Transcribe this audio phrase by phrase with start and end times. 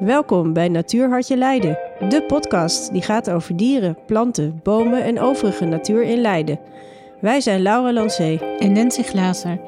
[0.00, 6.02] Welkom bij Natuurhartje Leiden, de podcast die gaat over dieren, planten, bomen en overige natuur
[6.02, 6.58] in Leiden.
[7.20, 9.60] Wij zijn Laura Lancé en Nancy Glazer.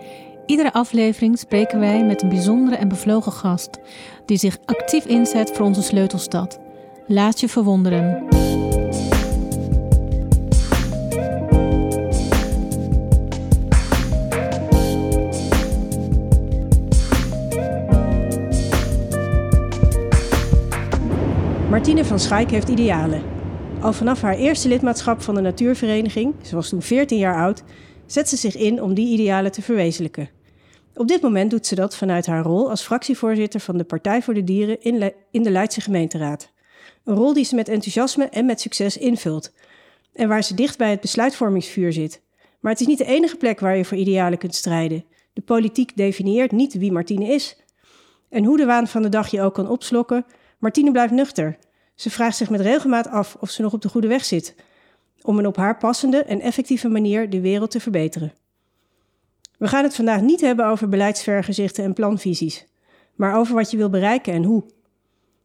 [0.47, 3.79] Iedere aflevering spreken wij met een bijzondere en bevlogen gast
[4.25, 6.61] die zich actief inzet voor onze sleutelstad.
[7.07, 8.27] Laat je verwonderen.
[21.89, 23.23] Martine van Schaik heeft idealen.
[23.81, 27.63] Al vanaf haar eerste lidmaatschap van de natuurvereniging, ze was toen 14 jaar oud,
[28.07, 30.31] zet ze zich in om die idealen te verwezenlijken.
[30.95, 34.35] Op dit moment doet ze dat vanuit haar rol als fractievoorzitter van de Partij voor
[34.35, 34.83] de Dieren
[35.31, 36.53] in, de Leidse gemeenteraad.
[37.05, 39.53] Een rol die ze met enthousiasme en met succes invult.
[40.13, 42.23] En waar ze dicht bij het besluitvormingsvuur zit.
[42.61, 45.05] Maar het is niet de enige plek waar je voor idealen kunt strijden.
[45.33, 47.57] De politiek definieert niet wie Martine is.
[48.29, 50.25] En hoe de waan van de dag je ook kan opslokken,
[50.59, 51.59] Martine blijft nuchter.
[51.99, 54.55] Ze vraagt zich met regelmaat af of ze nog op de goede weg zit,
[55.23, 58.33] om een op haar passende en effectieve manier de wereld te verbeteren.
[59.57, 62.67] We gaan het vandaag niet hebben over beleidsvergezichten en planvisies,
[63.15, 64.65] maar over wat je wil bereiken en hoe.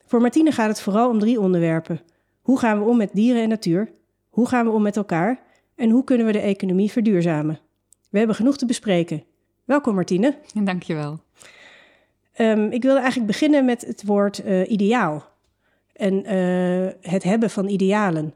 [0.05, 2.02] Voor Martine gaat het vooral om drie onderwerpen.
[2.41, 3.91] Hoe gaan we om met dieren en natuur?
[4.30, 5.39] Hoe gaan we om met elkaar?
[5.75, 7.59] En hoe kunnen we de economie verduurzamen?
[8.09, 9.23] We hebben genoeg te bespreken.
[9.66, 10.38] Welkom Martine.
[10.53, 11.19] Dankjewel.
[12.38, 15.31] Um, ik wilde eigenlijk beginnen met het woord uh, ideaal
[16.04, 18.34] en uh, het hebben van idealen.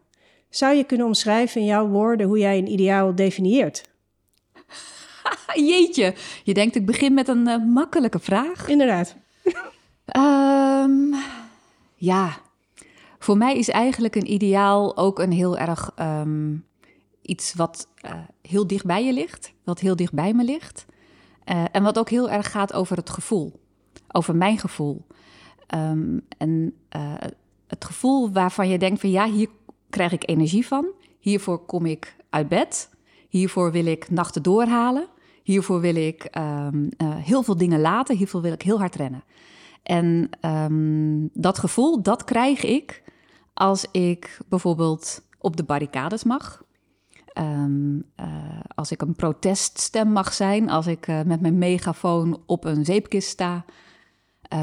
[0.49, 3.83] Zou je kunnen omschrijven in jouw woorden hoe jij een ideaal definieert?
[5.69, 8.67] Jeetje, je denkt ik begin met een uh, makkelijke vraag.
[8.67, 9.15] Inderdaad.
[10.17, 11.15] um,
[11.95, 12.37] ja,
[13.19, 16.65] voor mij is eigenlijk een ideaal ook een heel erg um,
[17.21, 20.85] iets wat uh, heel dicht bij je ligt, wat heel dicht bij me ligt.
[21.45, 23.59] Uh, en wat ook heel erg gaat over het gevoel,
[24.11, 25.05] over mijn gevoel.
[25.75, 26.73] Um, en
[27.67, 29.49] het gevoel waarvan je denkt van ja, hier
[29.89, 30.87] krijg ik energie van.
[31.19, 32.89] Hiervoor kom ik uit bed.
[33.29, 35.07] Hiervoor wil ik nachten doorhalen.
[35.43, 38.17] Hiervoor wil ik um, uh, heel veel dingen laten.
[38.17, 39.23] Hiervoor wil ik heel hard rennen.
[39.83, 43.03] En um, dat gevoel, dat krijg ik
[43.53, 46.65] als ik bijvoorbeeld op de barricades mag.
[47.37, 48.25] Um, uh,
[48.75, 50.69] als ik een proteststem mag zijn.
[50.69, 53.65] Als ik uh, met mijn megafoon op een zeepkist sta.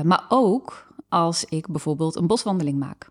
[0.03, 3.09] maar ook als ik bijvoorbeeld een boswandeling maak.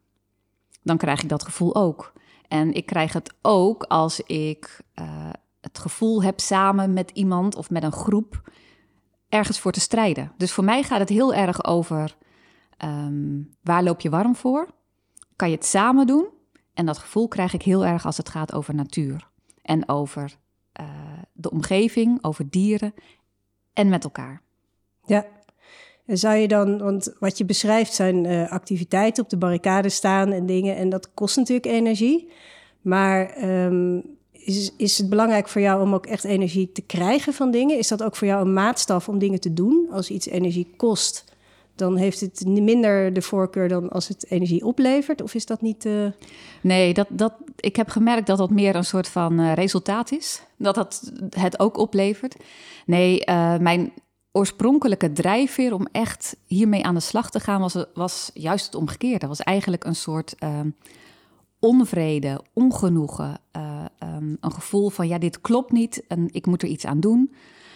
[0.81, 2.14] Dan krijg ik dat gevoel ook.
[2.47, 5.30] En ik krijg het ook als ik uh,
[5.62, 8.52] het gevoel heb samen met iemand of met een groep
[9.30, 10.31] ergens voor te strijden.
[10.38, 12.18] Dus voor mij gaat het heel erg over
[12.84, 14.68] um, waar loop je warm voor?
[15.35, 16.28] Kan je het samen doen?
[16.74, 19.30] En dat gevoel krijg ik heel erg als het gaat over natuur
[19.62, 20.38] en over
[20.81, 20.88] uh,
[21.34, 22.94] de omgeving, over dieren
[23.74, 24.41] en met elkaar.
[25.06, 25.25] Ja,
[26.08, 30.46] zou je dan, want wat je beschrijft zijn uh, activiteiten op de barricade staan en
[30.46, 32.31] dingen, en dat kost natuurlijk energie.
[32.81, 37.52] Maar um, is, is het belangrijk voor jou om ook echt energie te krijgen van
[37.52, 37.78] dingen?
[37.78, 39.88] Is dat ook voor jou een maatstaf om dingen te doen?
[39.91, 41.25] Als iets energie kost,
[41.75, 45.22] dan heeft het minder de voorkeur dan als het energie oplevert?
[45.22, 45.85] Of is dat niet.
[45.85, 46.08] Uh...
[46.62, 50.41] Nee, dat, dat, ik heb gemerkt dat dat meer een soort van uh, resultaat is.
[50.58, 52.35] Dat dat het ook oplevert.
[52.85, 53.24] Nee,
[53.59, 53.91] mijn
[54.36, 59.20] oorspronkelijke drijfveer om echt hiermee aan de slag te gaan was, was juist het omgekeerde.
[59.20, 60.60] Dat was eigenlijk een soort uh,
[61.60, 66.68] onvrede, ongenoegen, uh, um, een gevoel van ja, dit klopt niet en ik moet er
[66.68, 67.34] iets aan doen.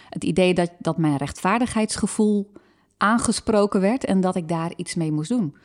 [0.09, 2.51] Het idee dat, dat mijn rechtvaardigheidsgevoel
[2.97, 5.55] aangesproken werd en dat ik daar iets mee moest doen.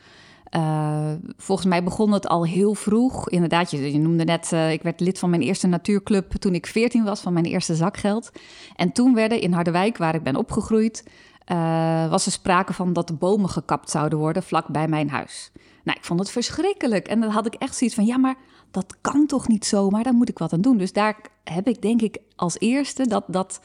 [0.55, 3.29] Uh, volgens mij begon het al heel vroeg.
[3.29, 7.03] Inderdaad, je, noemde net, uh, ik werd lid van mijn eerste natuurclub toen ik 14
[7.03, 8.31] was, van mijn eerste zakgeld.
[8.75, 11.03] En toen werden in Harderwijk, waar ik ben opgegroeid,
[11.51, 15.51] uh, was er sprake van dat de bomen gekapt zouden worden vlak bij mijn huis.
[15.83, 17.07] Nou, ik vond het verschrikkelijk.
[17.07, 18.35] En dan had ik echt zoiets van, ja, maar
[18.71, 20.77] dat kan toch niet zomaar, daar moet ik wat aan doen.
[20.77, 23.61] Dus daar heb ik denk ik als eerste dat, dat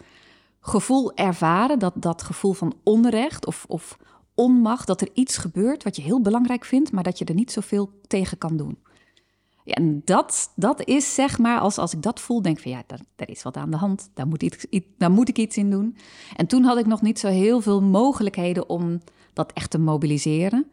[0.60, 3.98] gevoel ervaren, dat, dat gevoel van onrecht of, of
[4.38, 7.52] onmacht, dat er iets gebeurt wat je heel belangrijk vindt, maar dat je er niet
[7.52, 8.78] zoveel tegen kan doen.
[9.64, 12.82] Ja, en dat, dat is zeg maar, als, als ik dat voel, denk van ja,
[12.86, 14.66] daar, is wat aan de hand, daar moet,
[15.10, 15.96] moet ik iets in doen.
[16.36, 19.00] En toen had ik nog niet zo heel veel mogelijkheden om
[19.32, 20.66] dat echt te mobiliseren.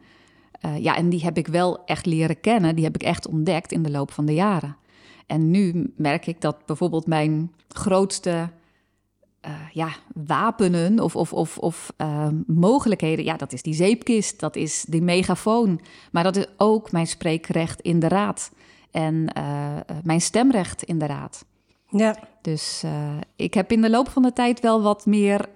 [0.64, 3.72] Uh, ja, en die heb ik wel echt leren kennen, die heb ik echt ontdekt
[3.72, 4.76] in de loop van de jaren.
[5.26, 8.50] En nu merk ik dat bijvoorbeeld mijn grootste
[9.46, 13.24] uh, ja, wapenen of, of, of, of uh, mogelijkheden.
[13.24, 15.80] Ja, dat is die zeepkist, dat is die megafoon.
[16.12, 18.50] Maar dat is ook mijn spreekrecht in de raad.
[18.90, 21.44] En uh, mijn stemrecht in de raad.
[21.88, 22.16] Ja.
[22.42, 22.84] Dus
[23.36, 25.48] ik heb in de loop van de tijd wel wat meer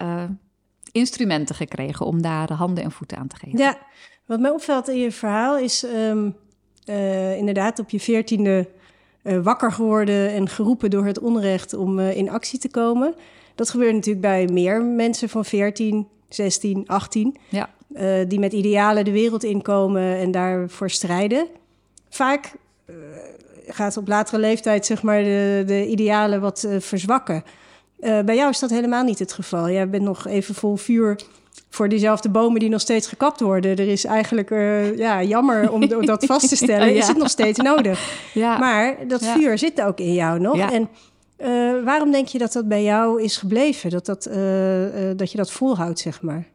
[0.93, 3.59] instrumenten gekregen om daar handen en voeten aan te geven.
[3.59, 3.79] Ja,
[4.27, 6.31] Wat mij opvalt in je verhaal is ehm,
[6.85, 8.69] eh, inderdaad op je veertiende
[9.23, 13.15] wakker geworden en geroepen door het onrecht om in actie te komen.
[13.55, 17.37] Dat gebeurt natuurlijk bij meer mensen van 14, 16, 18.
[17.49, 17.69] Ja.
[18.29, 21.47] die met idealen de wereld inkomen en daarvoor strijden.
[22.09, 22.53] Vaak
[23.67, 27.45] gaat op latere leeftijd zeg maar, de, de idealen wat verzwakken.
[27.99, 29.71] bij jou is dat helemaal niet het geval.
[29.71, 31.17] Jij bent nog even vol vuur
[31.71, 33.71] voor diezelfde bomen die nog steeds gekapt worden.
[33.71, 36.89] Er is eigenlijk uh, ja, jammer om, dat vast te stellen.
[36.93, 36.99] ja.
[37.01, 38.31] Is het nog steeds nodig?
[38.35, 38.59] Ja.
[38.59, 40.71] Maar dat vuur zit ook in jou nog.
[40.71, 40.89] En
[41.43, 43.91] uh, waarom denk je dat dat bij jou is gebleven?
[43.91, 44.35] Dat, dat, uh,
[45.17, 46.47] dat je dat volhoudt, zeg maar?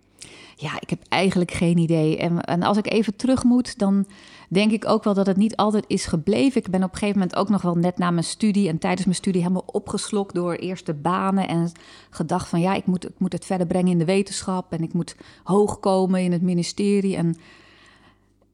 [0.55, 2.17] Ja, ik heb eigenlijk geen idee.
[2.17, 4.05] En, en als ik even terug moet, dan
[4.49, 6.61] denk ik ook wel dat het niet altijd is gebleven.
[6.61, 9.05] Ik ben op een gegeven moment ook nog wel net na mijn studie en tijdens
[9.05, 11.71] mijn studie helemaal opgeslokt door eerste banen en
[12.09, 14.93] gedacht van ja, ik moet, ik moet het verder brengen in de wetenschap en ik
[14.93, 17.15] moet hoog komen in het ministerie.
[17.15, 17.35] En,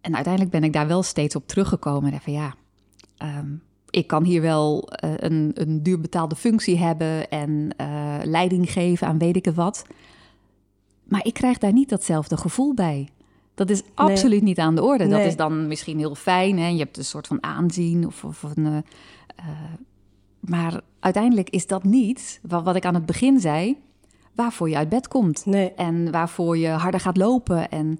[0.02, 2.14] en uiteindelijk ben ik daar wel steeds op teruggekomen.
[2.14, 2.56] En van ja,
[3.40, 3.62] um,
[3.92, 9.08] ik kan hier wel uh, een, een duur betaalde functie hebben en uh, leiding geven
[9.08, 9.86] aan weet ik het wat.
[11.04, 13.10] Maar ik krijg daar niet datzelfde gevoel bij.
[13.56, 14.50] Dat is absoluut nee.
[14.50, 15.08] niet aan de orde.
[15.08, 16.60] Dat is dan misschien heel fijn.
[16.60, 16.68] Hè?
[16.68, 18.06] Je hebt een soort van aanzien.
[18.06, 19.46] Of, of een, uh,
[20.40, 23.78] maar uiteindelijk is dat niet wat, wat ik aan het begin zei.
[24.36, 25.46] Waarvoor je uit bed komt.
[25.46, 25.72] Nee.
[25.74, 27.70] En waarvoor je harder gaat lopen.
[27.70, 28.00] En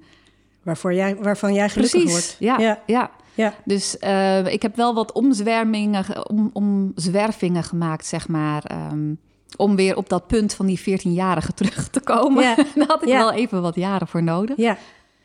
[0.64, 2.12] Waarvoor jij, waarvan jij gelukkig Precies.
[2.12, 2.36] wordt.
[2.40, 2.80] Ja, ja.
[2.86, 3.12] Ja.
[3.34, 3.54] Ja.
[3.66, 8.90] Dus uh, ik heb wel wat omzwermingen, ge- om, omzwervingen gemaakt, zeg maar.
[8.92, 9.20] Um,
[9.58, 12.44] om weer op dat punt van die 14-jarige terug te komen.
[12.44, 12.56] Ja.
[12.76, 13.18] Daar had ik Ja.
[13.18, 14.58] wel even wat jaren voor nodig.
[14.58, 14.78] ja.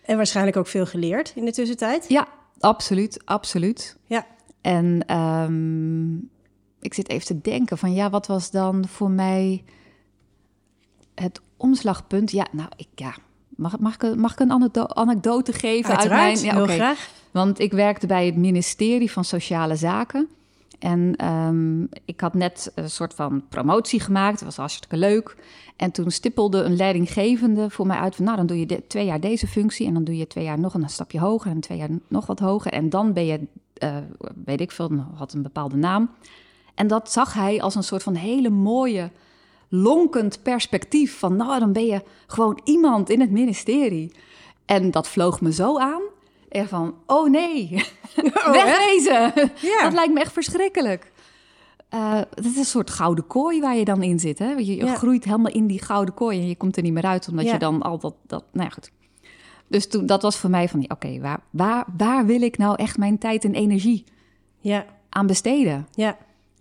[0.04, 2.04] En waarschijnlijk ook veel geleerd in de tussentijd.
[2.08, 2.28] Ja,
[2.60, 3.96] absoluut, absoluut.
[4.04, 4.26] Ja.
[4.60, 6.30] En um,
[6.80, 9.64] ik zit even te denken van ja, wat was dan voor mij
[11.14, 12.30] het omslagpunt?
[12.30, 13.14] Ja, nou, ik ja.
[13.56, 16.56] Mag, mag, ik, mag ik een anekdo anekdote geven Uiteraard, uit mijn...
[16.56, 17.10] Ja, heel graag.
[17.30, 20.28] Want ik werkte bij het ministerie van Sociale Zaken.
[20.78, 24.34] En um, ik had net een soort van promotie gemaakt.
[24.38, 25.36] Dat was hartstikke leuk.
[25.76, 28.24] En toen stippelde een leidinggevende voor mij uit van...
[28.24, 29.86] nou, dan doe je de, twee jaar deze functie...
[29.86, 31.50] en dan doe je twee jaar nog een stapje hoger...
[31.50, 32.72] en twee jaar nog wat hoger.
[32.72, 33.40] En dan ben je,
[33.82, 33.96] uh,
[34.44, 36.10] weet ik veel, had een bepaalde naam.
[36.74, 39.10] En dat zag hij als een soort van hele mooie,
[39.68, 41.18] lonkend perspectief...
[41.18, 44.12] van nou, dan ben je gewoon iemand in het ministerie.
[44.64, 46.02] En dat vloog me zo aan...
[46.48, 47.70] Er van, oh nee,
[48.46, 49.32] Oh, wegwezen.
[49.60, 49.82] Ja.
[49.82, 51.12] Dat lijkt me echt verschrikkelijk.
[51.94, 54.38] Uh, het is een soort gouden kooi waar je dan in zit.
[54.38, 54.50] Hè?
[54.52, 54.94] Je, je Ja.
[54.94, 57.52] groeit helemaal in die gouden kooi en je komt er niet meer uit, omdat Ja.
[57.52, 58.44] je dan al dat, dat.
[58.52, 58.90] Nou ja, goed.
[59.68, 62.98] Dus toen, dat was voor mij van, oké, waar, waar, waar wil ik nou echt
[62.98, 64.04] mijn tijd en energie
[64.60, 64.86] Ja.
[65.08, 65.86] aan besteden?
[65.94, 66.16] Ja.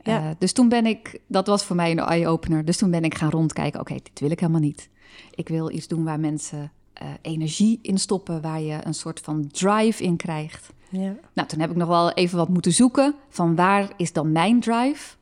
[0.05, 0.23] Ja.
[0.23, 2.65] Uh, dus toen ben ik, dat was voor mij een eye-opener.
[2.65, 4.89] Dus toen ben ik gaan rondkijken, oké, dit wil ik helemaal niet.
[5.35, 6.71] Ik wil iets doen waar mensen
[7.01, 10.73] uh, energie in stoppen, waar je een soort van drive in krijgt.
[10.89, 11.15] ja.
[11.33, 14.59] Nou, toen heb ik nog wel even wat moeten zoeken van waar is dan mijn
[14.59, 15.15] drive?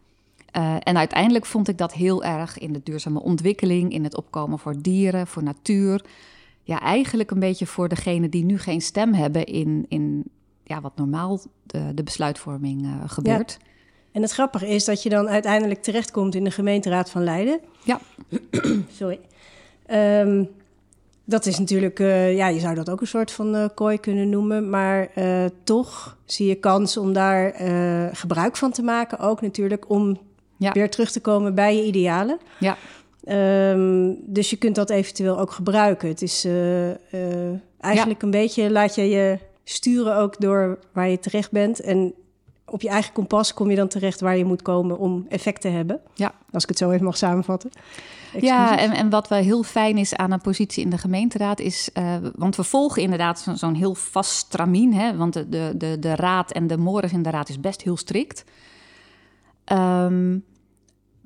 [0.57, 4.59] Uh, en uiteindelijk vond ik dat heel erg in de duurzame ontwikkeling, in het opkomen
[4.59, 6.05] voor dieren, voor natuur.
[6.63, 10.23] Ja, eigenlijk een beetje voor degenen die nu geen stem hebben in, in
[10.63, 13.57] ja, wat normaal de, de besluitvorming uh, gebeurt.
[13.61, 13.71] Ja.
[14.13, 17.59] En het grappige is dat je dan uiteindelijk terechtkomt in de gemeenteraad van Leiden.
[17.83, 17.99] Ja.
[18.99, 19.19] Sorry.
[19.91, 20.49] Um,
[21.25, 24.29] dat is natuurlijk, uh, ja, je zou dat ook een soort van uh, kooi kunnen
[24.29, 24.69] noemen.
[24.69, 27.53] Maar uh, toch zie je kans om daar
[28.13, 29.19] gebruik van te maken.
[29.19, 30.17] Ook natuurlijk om
[30.57, 30.71] ja.
[30.71, 32.37] weer terug te komen bij je idealen.
[32.59, 32.77] Ja.
[33.71, 36.07] Um, dus je kunt dat eventueel ook gebruiken.
[36.07, 36.47] Het is
[37.79, 38.25] eigenlijk ja.
[38.25, 41.81] een beetje, laat je je sturen ook door waar je terecht bent.
[41.81, 42.13] En
[42.73, 45.67] op je eigen kompas kom je dan terecht waar je moet komen om effect te
[45.67, 45.99] hebben.
[46.13, 46.33] Ja.
[46.51, 47.69] Als ik het zo even mag samenvatten.
[48.23, 48.49] Excuses.
[48.49, 51.89] Ja, en, en wat wel heel fijn is aan een positie in de gemeenteraad is...
[51.97, 54.93] Uh, want we volgen inderdaad zo'n zo heel vast stramien.
[54.93, 57.81] Hè, want de, de, de, de raad en de morgen in de raad is best
[57.81, 58.43] heel strikt.
[59.71, 60.43] Um,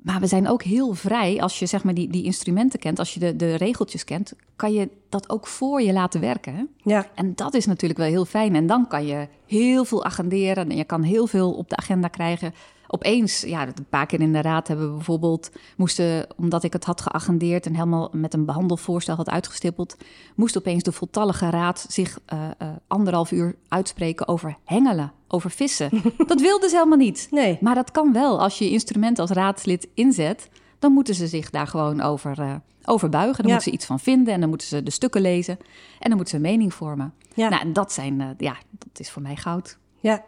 [0.08, 1.40] maar we zijn ook heel vrij.
[1.40, 4.32] Als je zeg maar die, die instrumenten kent, als je de, de regeltjes kent...
[4.56, 6.54] kan je dat ook voor je laten werken.
[6.54, 6.62] Hè?
[6.82, 7.06] Ja.
[7.14, 8.54] En dat is natuurlijk wel heel fijn.
[8.54, 12.08] En dan kan je heel veel agenderen en je kan heel veel op de agenda
[12.08, 12.54] krijgen
[12.88, 16.84] opeens, ja, een paar keer in de raad hebben we bijvoorbeeld, moesten, omdat ik het
[16.84, 19.96] had geagendeerd en helemaal met een behandelvoorstel had uitgestippeld,
[20.34, 25.90] moest opeens de voltallige raad zich uh, uh, anderhalf uur uitspreken over hengelen, over vissen.
[26.26, 27.28] dat wilden ze helemaal niet.
[27.30, 27.58] Nee.
[27.60, 28.40] Maar dat kan wel.
[28.40, 32.54] Als je je instrument als raadslid inzet, dan moeten ze zich daar gewoon over, uh,
[32.84, 33.36] over buigen.
[33.36, 33.52] Dan Ja.
[33.52, 35.58] moeten ze iets van vinden en dan moeten ze de stukken lezen
[35.98, 37.14] en dan moeten ze een mening vormen.
[37.34, 37.48] Ja.
[37.48, 39.78] Nou, en dat zijn, ja, dat is voor mij goud.
[40.00, 40.24] Ja.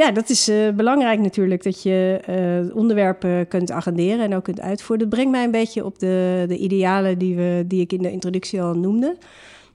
[0.00, 2.20] Ja, dat is uh, belangrijk natuurlijk, dat je
[2.68, 4.98] uh, onderwerpen kunt agenderen en ook kunt uitvoeren.
[4.98, 8.10] Dat brengt mij een beetje op de, de idealen die, we, die ik in de
[8.10, 9.16] introductie al noemde.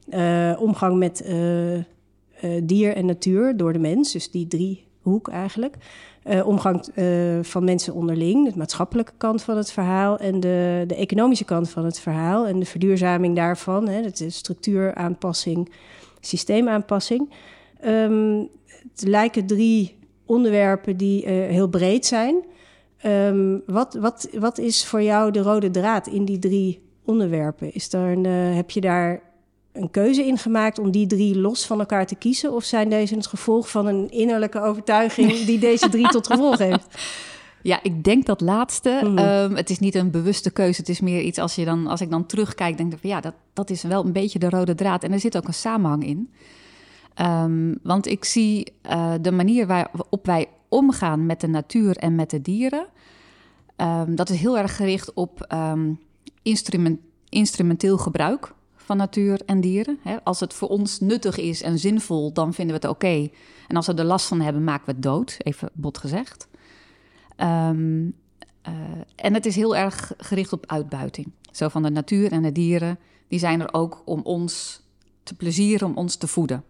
[0.10, 1.84] eh, omgang met eh, eh,
[2.64, 5.76] dier en natuur door de mens, dus die driehoek eigenlijk.
[6.24, 7.06] Eh, omgang eh,
[7.42, 11.86] van mensen onderling, de maatschappelijke kant van het verhaal en de, de economische kant van
[11.86, 15.72] het verhaal en de verduurzaming daarvan, hè, dat is structuuraanpassing,
[16.20, 17.30] systeemaanpassing.
[17.80, 18.44] Ehm,
[18.92, 19.95] het lijken drie
[20.26, 22.46] onderwerpen die eh, heel breed zijn.
[22.98, 27.74] Ehm, wat, wat, wat is voor jou de rode draad in die drie onderwerpen?
[27.74, 29.22] Is er een, eh, heb je daar
[29.74, 32.54] een keuze in gemaakt om die drie los van elkaar te kiezen?
[32.54, 36.88] Of zijn deze het gevolg van een innerlijke overtuiging die deze drie tot gevolg heeft?
[37.62, 39.02] Ja, ik denk dat laatste.
[39.04, 39.18] Mhm.
[39.18, 40.80] Ehm, het is niet een bewuste keuze.
[40.80, 43.22] Het is meer iets als, je dan, als ik dan terugkijk, denk ik van ja,
[43.22, 45.04] dat, dat is wel een beetje de rode draad.
[45.04, 46.30] En er zit ook een samenhang in.
[47.16, 52.30] Ehm, want ik zie eh, de manier waarop wij omgaan met de natuur en met
[52.30, 52.88] de dieren.
[53.76, 55.94] ehm, dat is heel erg gericht op ehm,
[56.42, 60.00] instrument, instrumenteel gebruik van natuur en dieren.
[60.24, 63.30] Als het voor ons nuttig is en zinvol, dan vinden we het oké.
[63.68, 66.48] En als we er last van hebben, maken we het dood, even bot gezegd.
[67.36, 68.72] Eh,
[69.16, 71.32] en het is heel erg gericht op uitbuiting.
[71.52, 74.82] Zo van de natuur en de dieren, die zijn er ook om ons
[75.24, 76.64] te plezieren, om ons te voeden.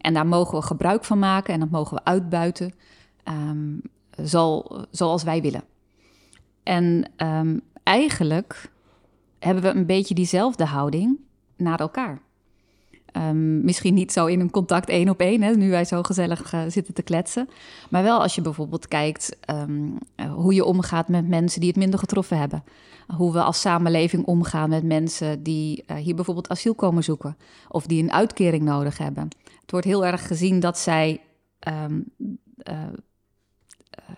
[0.00, 2.74] En daar mogen we gebruik van maken en dat mogen we uitbuiten
[3.24, 3.78] ehm,
[4.10, 5.64] zal, zoals wij willen.
[6.62, 8.70] En ehm, eigenlijk
[9.38, 11.18] hebben we een beetje diezelfde houding
[11.56, 12.20] naar elkaar.
[13.12, 16.60] Ehm, misschien niet zo in een contact één op één, nu wij zo gezellig eh,
[16.68, 17.48] zitten te kletsen.
[17.90, 21.78] Maar wel als je bijvoorbeeld kijkt ehm, eh, hoe je omgaat met mensen die het
[21.78, 22.64] minder getroffen hebben.
[23.16, 27.36] Hoe we als samenleving omgaan met mensen die eh, hier bijvoorbeeld asiel komen zoeken.
[27.68, 29.28] Of die een uitkering nodig hebben.
[29.60, 31.20] Het wordt heel erg gezien dat zij.
[31.58, 32.00] ehm,
[32.56, 32.82] eh,
[33.90, 34.14] eh,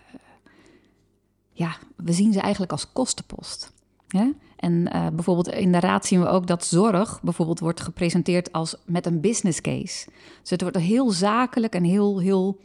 [1.51, 3.72] ja, we zien ze eigenlijk als kostenpost.
[4.13, 4.33] Ja?
[4.55, 8.75] En eh, bijvoorbeeld in de raad zien we ook dat zorg bijvoorbeeld wordt gepresenteerd als
[8.85, 10.09] met een business case.
[10.41, 12.59] Dus het wordt heel zakelijk en heel, heel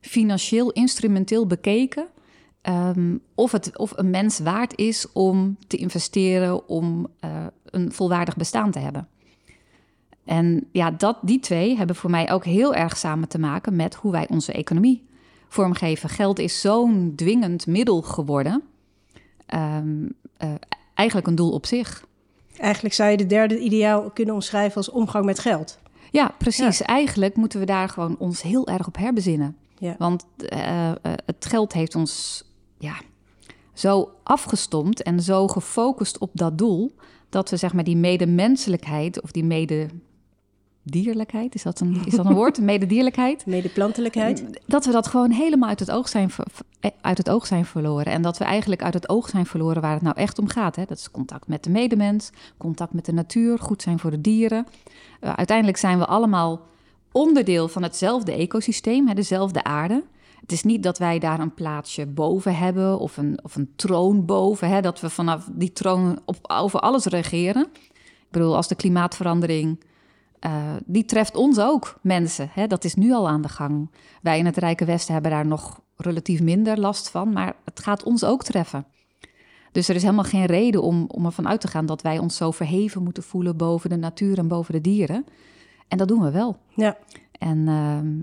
[0.00, 2.06] financieel, instrumenteel bekeken.
[2.62, 8.36] ehm, of, het, of een mens waard is om te investeren om eh, een volwaardig
[8.36, 9.08] bestaan te hebben.
[10.24, 13.94] En ja, dat, die twee hebben voor mij ook heel erg samen te maken met
[13.94, 15.06] hoe wij onze economie
[15.48, 16.08] vormgeven.
[16.08, 18.62] Geld is zo'n dwingend middel geworden.
[19.46, 20.54] Ehm, eh,
[20.96, 22.04] eigenlijk een doel op zich.
[22.56, 25.78] Eigenlijk zou je de derde ideaal kunnen omschrijven als omgang met geld.
[26.10, 26.82] Ja, precies.
[26.82, 29.56] Eigenlijk moeten we daar gewoon ons heel erg op herbezinnen.
[29.78, 29.94] Ja.
[29.98, 32.44] Want eh, eh, het geld heeft ons
[32.78, 32.94] ja,
[33.72, 36.94] zo afgestompt en zo gefocust op dat doel...
[37.28, 39.44] dat we zeg maar die medemenselijkheid of die
[40.86, 41.54] mededierlijkheid...
[41.54, 42.60] is dat een, is dat een woord?
[42.60, 43.46] Mededierlijkheid?
[43.46, 44.44] Medeplantelijkheid.
[44.66, 46.46] dat we dat gewoon helemaal uit het oog zijn, ver-
[47.00, 48.12] uit het oog zijn verloren.
[48.12, 50.76] En dat we eigenlijk uit het oog zijn verloren waar het nou echt om gaat.
[50.76, 50.84] Hè?
[50.84, 54.66] Dat is contact met de medemens, contact met de natuur, goed zijn voor de dieren.
[55.20, 56.60] Eh, uiteindelijk zijn we allemaal
[57.12, 60.04] onderdeel van hetzelfde ecosysteem, hè, dezelfde aarde.
[60.40, 64.24] Het is niet dat wij daar een plaatsje boven hebben of een, of een troon
[64.24, 67.68] boven, hè, dat we vanaf die troon op, over alles regeren.
[67.94, 69.78] Ik bedoel, als de klimaatverandering
[70.46, 72.48] eh, die treft ons ook, mensen.
[72.52, 72.66] Hè?
[72.66, 73.90] Dat is nu al aan de gang.
[74.22, 78.02] Wij in het Rijke Westen hebben daar nog relatief minder last van, maar het gaat
[78.02, 78.86] ons ook treffen.
[79.72, 82.36] Dus er is helemaal geen reden om, om ervan uit te gaan dat wij ons
[82.36, 85.26] zo verheven moeten voelen boven de natuur en boven de dieren.
[85.88, 86.56] En dat doen we wel.
[86.74, 86.96] Ja.
[87.38, 88.22] En ehm,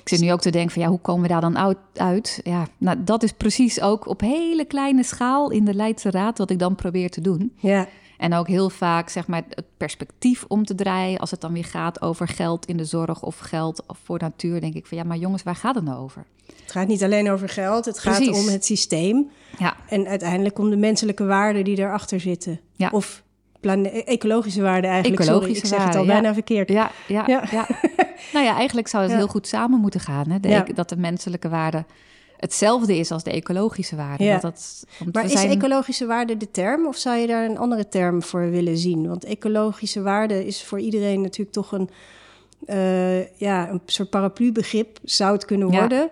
[0.00, 2.40] ik zit nu ook te denken van ja, hoe komen we daar dan uit- uit?
[2.44, 6.50] Ja, nou, dat is precies ook op hele kleine schaal in de Leidse Raad wat
[6.50, 7.52] ik dan probeer te doen.
[7.56, 7.88] Ja.
[8.20, 11.64] En ook heel vaak zeg maar, het perspectief om te draaien als het dan weer
[11.64, 14.60] gaat over geld in de zorg of geld voor natuur.
[14.60, 16.24] Denk ik van ja, maar jongens, waar gaat het nou over?
[16.62, 19.30] Het gaat niet alleen over geld, het gaat om het systeem.
[19.58, 22.60] Ja, En uiteindelijk om de menselijke waarden die erachter zitten.
[22.76, 22.88] Ja.
[22.92, 23.22] Of
[24.04, 25.22] ecologische waarden eigenlijk.
[25.22, 26.12] Sorry, ik zeg het al waarden, ja.
[26.12, 26.68] bijna verkeerd.
[26.68, 27.44] ja, ja, Ja.
[27.50, 27.66] ja.
[28.32, 30.30] nou ja, eigenlijk zou het heel goed samen moeten gaan.
[30.30, 30.40] Hè?
[30.40, 31.84] De Dat de menselijke waarde
[32.40, 34.24] hetzelfde is als de ecologische waarde.
[34.24, 34.38] Ja.
[34.38, 34.42] Dat
[35.04, 38.22] dat, Maar is zijn- ecologische waarde de term of zou je daar een andere term
[38.22, 39.08] voor willen zien?
[39.08, 41.90] Want ecologische waarde is voor iedereen natuurlijk toch een,
[42.66, 46.10] eh, ja, een soort paraplu-begrip, zou het kunnen worden.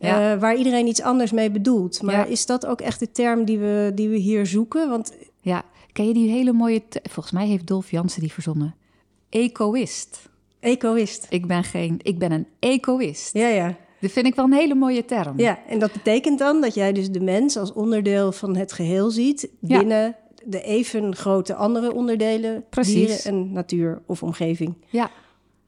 [0.00, 0.32] Ja.
[0.32, 2.02] eh, waar iedereen iets anders mee bedoelt.
[2.02, 4.88] Maar is dat ook echt de term die we, die we hier zoeken?
[4.88, 5.12] Want
[5.42, 5.62] Ja,
[5.92, 6.82] ken je die hele mooie...
[7.02, 8.74] Volgens mij heeft Dolf Jansen die verzonnen.
[9.28, 10.28] Ecoïst.
[10.60, 11.26] ecoïst.
[11.30, 11.98] Ik ben geen...
[12.02, 13.32] Ik ben een ecoïst.
[13.34, 13.76] Ja, ja.
[14.00, 15.38] Dat vind ik wel een hele mooie term.
[15.38, 19.10] Ja, en dat betekent dan dat jij dus de mens als onderdeel van het geheel
[19.10, 19.48] ziet...
[19.60, 19.78] Ja.
[19.78, 22.94] binnen de even grote andere onderdelen, Precies.
[22.94, 24.74] dieren en natuur of omgeving.
[24.88, 25.10] Ja,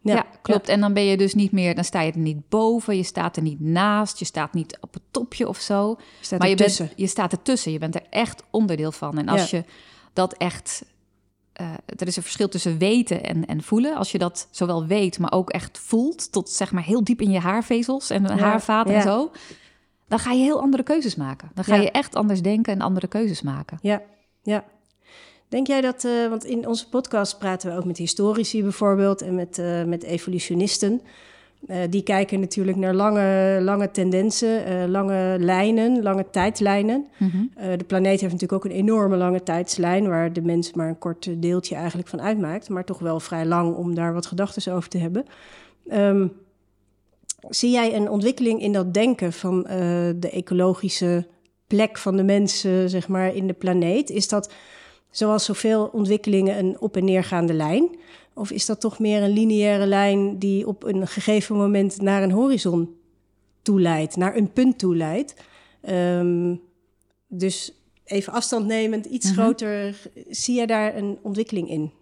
[0.03, 0.69] ja, klopt.
[0.69, 3.37] En dan ben je dus niet meer, dan sta je er niet boven, je staat
[3.37, 5.97] er niet naast, je staat niet op het topje of zo.
[6.21, 6.87] Staat maar je, ertussen.
[6.87, 9.19] bent, je staat ertussen, je bent er echt onderdeel van.
[9.19, 9.59] En als Ja.
[9.59, 9.65] je
[10.13, 10.85] dat echt
[11.53, 13.97] eh, er is een verschil tussen weten en, en voelen.
[13.97, 17.31] Als je dat zowel weet, maar ook echt voelt, tot zeg maar heel diep in
[17.31, 19.31] je haarvezels en Ja, haarvaat en zo,
[20.09, 21.51] dan ga je heel andere keuzes maken.
[21.55, 21.83] Dan ga Ja.
[21.83, 23.79] je echt anders denken en andere keuzes maken.
[23.83, 24.03] Ja,
[24.43, 24.65] ja.
[25.49, 29.35] Denk jij dat, eh, want in onze podcast praten we ook met historici bijvoorbeeld en
[29.35, 31.01] met, eh, met evolutionisten.
[31.67, 37.07] Eh, die kijken natuurlijk naar lange, lange tendensen, eh, lange lijnen, lange tijdlijnen.
[37.19, 37.37] Mhm.
[37.55, 40.99] Eh, de planeet heeft natuurlijk ook een enorme lange tijdslijn, waar de mens maar een
[40.99, 44.89] kort deeltje eigenlijk van uitmaakt, maar toch wel vrij lang om daar wat gedachten over
[44.89, 45.25] te hebben.
[45.89, 46.27] Ehm,
[47.49, 49.63] zie jij een ontwikkeling in dat denken van
[50.17, 51.27] de ecologische
[51.67, 54.11] plek van de mensen, zeg maar, in de planeet?
[54.11, 54.53] Is dat,
[55.11, 57.91] zoals zoveel ontwikkelingen, een op- en neergaande lijn?
[58.35, 62.31] Of is dat toch meer een lineaire lijn die op een gegeven moment naar een
[62.31, 62.97] horizon
[63.63, 65.35] toeleidt, naar een punt toeleidt?
[65.81, 66.55] Ehm,
[67.29, 67.73] dus
[68.05, 69.35] even afstand nemend, iets Mhm.
[69.41, 69.97] groter,
[70.29, 71.93] zie je daar een ontwikkeling in?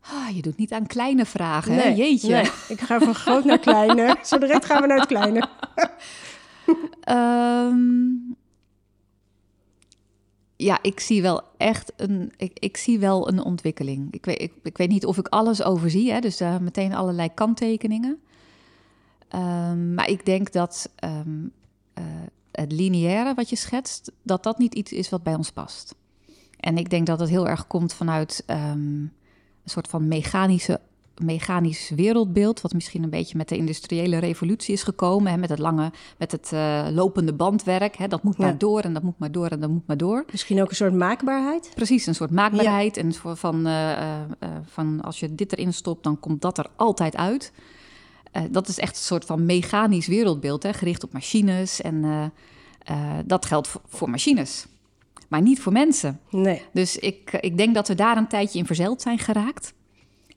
[0.00, 1.88] Ah, je doet niet aan kleine vragen, hè?
[1.88, 2.32] Jeetje.
[2.34, 2.50] nee.
[2.68, 4.16] ik ga van groot naar kleine.
[4.24, 5.48] Zo direct gaan we naar het kleine.
[7.00, 7.78] Ehm,
[10.62, 14.12] ja, ik zie wel echt een, ik, ik zie wel een ontwikkeling.
[14.12, 18.20] Ik weet, ik, weet niet of ik alles overzie, hè, dus eh, meteen allerlei kanttekeningen.
[19.28, 21.46] Ehm, maar ik denk dat ehm,
[21.94, 22.04] eh,
[22.50, 25.94] het lineaire wat je schetst, dat dat niet iets is wat bij ons past.
[26.60, 29.10] En ik denk dat het heel erg komt vanuit ehm, een
[29.64, 30.80] soort van mechanische
[31.22, 35.58] mechanisch wereldbeeld, wat misschien een beetje met de industriële revolutie is gekomen, hè, met het
[35.58, 37.96] lange, met het eh, lopende bandwerk.
[37.96, 38.44] Hè, dat moet Ja.
[38.44, 40.24] maar door en dat moet maar door en dat moet maar door.
[40.30, 41.70] Misschien ook een soort maakbaarheid?
[41.74, 42.96] Precies, een soort maakbaarheid.
[42.96, 44.20] En van, eh, eh,
[44.64, 47.52] van als je dit erin stopt, dan komt dat er altijd uit.
[48.50, 51.80] Dat is echt een soort van mechanisch wereldbeeld, hè, gericht op machines.
[51.80, 52.32] En
[53.24, 54.66] dat geldt voor, voor machines,
[55.28, 56.20] maar niet voor mensen.
[56.30, 56.62] Nee.
[56.72, 59.72] Dus ik, ik denk dat we daar een tijdje in verzeild zijn geraakt.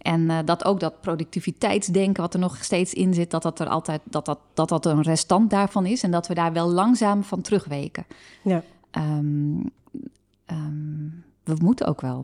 [0.05, 3.67] En eh, dat ook dat productiviteitsdenken, wat er nog steeds in zit, dat dat er
[3.67, 6.03] altijd dat dat, dat dat een restant daarvan is.
[6.03, 8.05] En dat we daar wel langzaam van terugweken.
[8.43, 8.63] Ja.
[8.91, 9.59] Ehm,
[10.45, 11.07] ehm,
[11.43, 12.23] we moeten ook wel.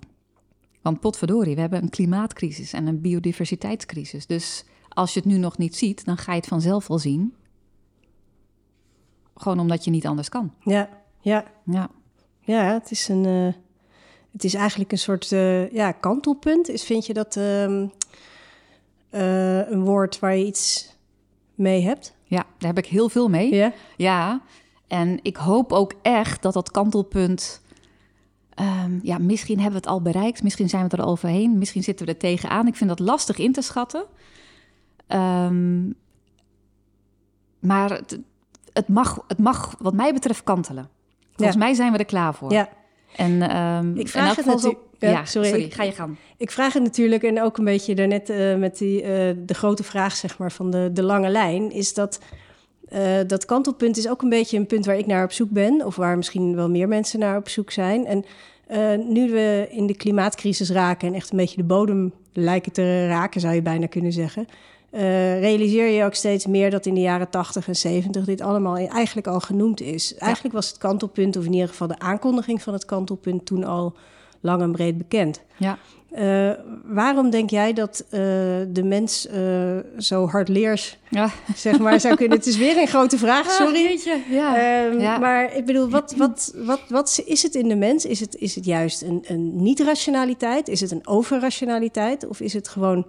[0.82, 4.26] Want potverdorie, we hebben een klimaatcrisis en een biodiversiteitscrisis.
[4.26, 7.34] Dus als je het nu nog niet ziet, dan ga je het vanzelf wel zien.
[9.36, 10.54] Gewoon omdat je niet anders kan.
[10.60, 10.90] Ja.
[11.20, 11.46] Ja.
[11.66, 11.90] Ja,
[12.42, 13.26] Ja, het is een.
[13.26, 13.61] eh,
[14.32, 16.70] het is eigenlijk een soort eh, ja, kantelpunt.
[16.70, 17.88] Is, vind je dat ehm,
[19.10, 20.96] eh, een woord waar je iets
[21.56, 22.14] mee hebt?
[22.24, 23.54] ja, daar heb ik heel veel mee.
[23.56, 23.74] Ja.
[23.98, 24.42] Ja,
[24.88, 27.62] en ik hoop ook echt dat dat kantelpunt.
[28.54, 32.06] ehm, ja, misschien hebben we het al bereikt, misschien zijn we er overheen, misschien zitten
[32.06, 32.68] we er tegenaan.
[32.68, 34.06] Ik vind dat lastig in te schatten.
[35.08, 35.90] Ehm,
[37.60, 38.20] maar het,
[38.74, 40.90] het, mag, het mag, wat mij betreft, kantelen.
[41.36, 42.52] Volgens mij zijn we er klaar voor.
[42.52, 42.70] ja.
[43.16, 46.16] En, ehm, Ik vraag het natuurlijk- ja, Ja, sorry, sorry, ik- ga je gang.
[46.38, 49.10] Ik vraag het natuurlijk, en ook een beetje daarnet eh met die, eh,
[49.46, 52.20] de grote vraag zeg maar, van de, de lange lijn, is dat
[52.90, 55.86] eh, dat kantelpunt is ook een beetje een punt waar ik naar op zoek ben,
[55.86, 58.06] of waar misschien wel meer mensen naar op zoek zijn.
[58.06, 58.26] En
[59.14, 63.42] nu we in de klimaatcrisis raken en echt een beetje de bodem lijken te raken,
[63.42, 64.48] zou je bijna kunnen zeggen,
[64.92, 68.78] eh, realiseer je ook steeds meer dat in de jaren 80 en 70 dit allemaal
[68.78, 70.16] eigenlijk al genoemd is.
[70.16, 73.96] Eigenlijk was het kantelpunt, of in ieder geval de aankondiging van het kantelpunt, toen al
[74.42, 75.42] lang en breed bekend.
[75.58, 75.78] Ja.
[76.12, 76.52] Eh,
[76.84, 78.20] waarom denk jij dat eh,
[78.70, 79.28] de mens
[79.98, 81.30] zo hardleers, Ja.
[81.56, 82.38] zeg maar, zou kunnen?
[82.38, 84.00] Het is weer een grote vraag, sorry.
[84.30, 84.56] Ja.
[84.56, 85.18] Ehm, Ja.
[85.18, 88.06] Maar ik bedoel, wat, wat, wat, wat is het in de mens?
[88.06, 90.68] Is het, is het juist een, een niet-rationaliteit?
[90.68, 92.28] Is het een overrationaliteit?
[92.28, 93.06] Of is het gewoon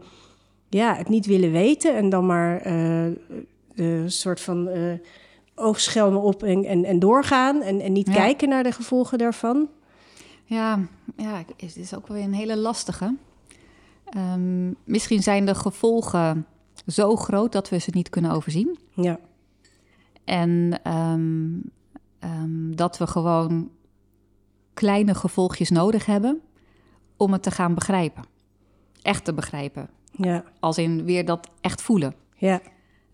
[0.75, 3.15] ja, het niet willen weten en dan maar eh, eh,
[3.75, 4.93] een soort van eh,
[5.55, 8.13] oogschelmen op en, en, en doorgaan en, en niet Ja.
[8.13, 9.69] kijken naar de gevolgen daarvan?
[10.45, 10.79] Ja,
[11.17, 13.17] ja, het is ook wel weer een hele lastige.
[14.05, 16.47] Ehm, misschien zijn de gevolgen
[16.87, 18.79] zo groot dat we ze niet kunnen overzien.
[18.95, 19.19] Ja,
[20.25, 21.51] En ehm,
[22.19, 23.71] ehm, dat we gewoon
[24.75, 26.41] kleine gevolgjes nodig hebben
[27.17, 28.25] om het te gaan begrijpen.
[29.03, 29.89] Echt te begrijpen.
[30.13, 32.15] Ja, Als in weer dat echt voelen.
[32.37, 32.61] ja,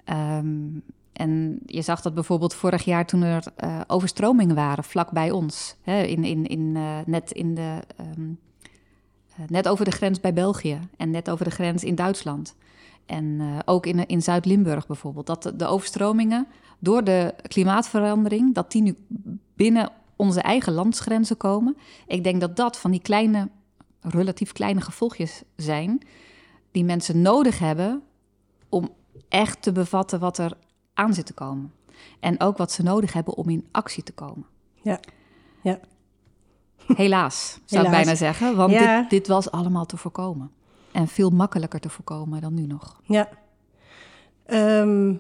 [0.08, 0.66] Ehm,
[1.12, 5.76] en je zag dat bijvoorbeeld vorig jaar toen er eh, overstromingen waren vlak bij ons.
[5.82, 8.30] Hè, in, in, in, eh, net, in de, ehm,
[9.36, 12.56] eh, net over de grens bij België en net over de grens in Duitsland.
[13.06, 15.26] En ook in, in Zuid-Limburg bijvoorbeeld.
[15.26, 16.46] Dat de, de overstromingen
[16.78, 18.96] door de klimaatverandering, dat die nu
[19.54, 21.76] binnen onze eigen landsgrenzen komen.
[22.06, 23.48] Ik denk dat dat van die kleine,
[24.00, 26.02] relatief kleine gevolgjes zijn...
[26.70, 28.02] die mensen nodig hebben
[28.68, 28.90] om
[29.28, 30.52] echt te bevatten wat er
[30.94, 31.72] aan zit te komen.
[32.20, 34.46] En ook wat ze nodig hebben om in actie te komen.
[34.82, 35.00] ja,
[35.62, 35.80] ja.
[36.94, 38.56] Helaas, zou ik bijna zeggen.
[38.56, 39.00] Want Ja.
[39.00, 40.50] dit, dit was allemaal te voorkomen.
[40.92, 43.00] En veel makkelijker te voorkomen dan nu nog.
[43.04, 43.28] Ja.
[44.46, 45.14] Ehm,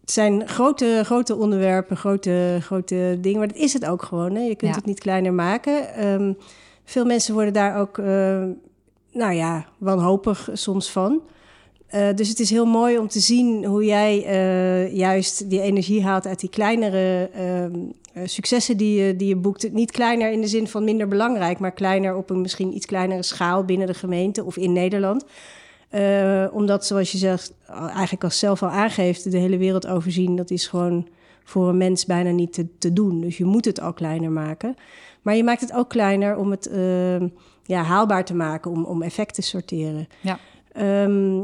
[0.00, 3.38] het zijn grote, grote onderwerpen, grote, grote dingen.
[3.38, 4.34] Maar dat is het ook gewoon.
[4.34, 4.40] Hè?
[4.40, 4.76] Je kunt Ja.
[4.76, 5.94] het niet kleiner maken.
[5.94, 6.32] Ehm,
[6.84, 8.44] veel mensen worden daar ook, eh,
[9.12, 11.22] nou ja, wanhopig soms van.
[11.86, 16.04] Eh, dus het is heel mooi om te zien hoe jij eh, juist die energie
[16.04, 17.74] haalt uit die kleinere ehm,
[18.12, 19.72] eh, successen die je, die je boekt.
[19.72, 23.22] Niet kleiner in de zin van minder belangrijk, maar kleiner op een misschien iets kleinere
[23.22, 25.24] schaal binnen de gemeente of in Nederland.
[26.52, 30.66] Omdat, zoals je zegt, eigenlijk als zelf al aangeeft, de hele wereld overzien, dat is
[30.66, 31.08] gewoon
[31.44, 33.20] voor een mens bijna niet te, te doen.
[33.20, 34.76] Dus je moet het al kleiner maken.
[35.22, 37.22] Maar je maakt het ook kleiner om het eh,
[37.70, 40.08] ja, haalbaar te maken, om, om effect te sorteren.
[40.20, 40.38] Ja.
[40.72, 41.40] Ehm,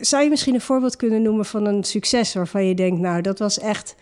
[0.00, 3.38] zou je misschien een voorbeeld kunnen noemen van een succes waarvan je denkt, nou, dat
[3.38, 3.94] was echt.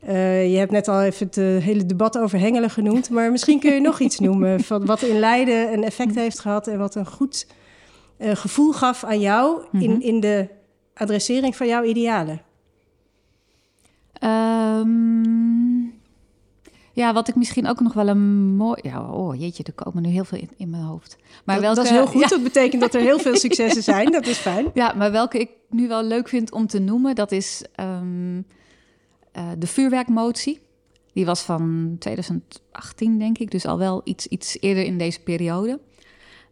[0.00, 3.60] eh, je hebt net al even het eh, hele debat over hengelen genoemd, maar misschien
[3.60, 6.94] kun je nog iets noemen van wat in Leiden een effect heeft gehad en wat
[6.94, 7.46] een goed
[8.16, 10.00] eh, gevoel gaf aan jou in, Mhm.
[10.00, 10.48] in de
[10.94, 12.40] adressering van jouw idealen.
[14.12, 15.69] Ehm,
[16.92, 18.80] ja, wat ik misschien ook nog wel een mooi...
[18.82, 21.16] Ja, oh jeetje, er komen nu heel veel in, in mijn hoofd.
[21.44, 23.82] Maar dat, welke, dat is heel goed, Ja, dat betekent dat er heel veel successen
[23.82, 24.70] zijn, dat is fijn.
[24.74, 27.14] ja, maar welke ik nu wel leuk vind om te noemen...
[27.14, 28.42] dat is ehm,
[29.32, 30.60] eh, de vuurwerkmotie.
[31.12, 33.50] Die was van 2018, denk ik.
[33.50, 35.80] Dus al wel iets, iets eerder in deze periode.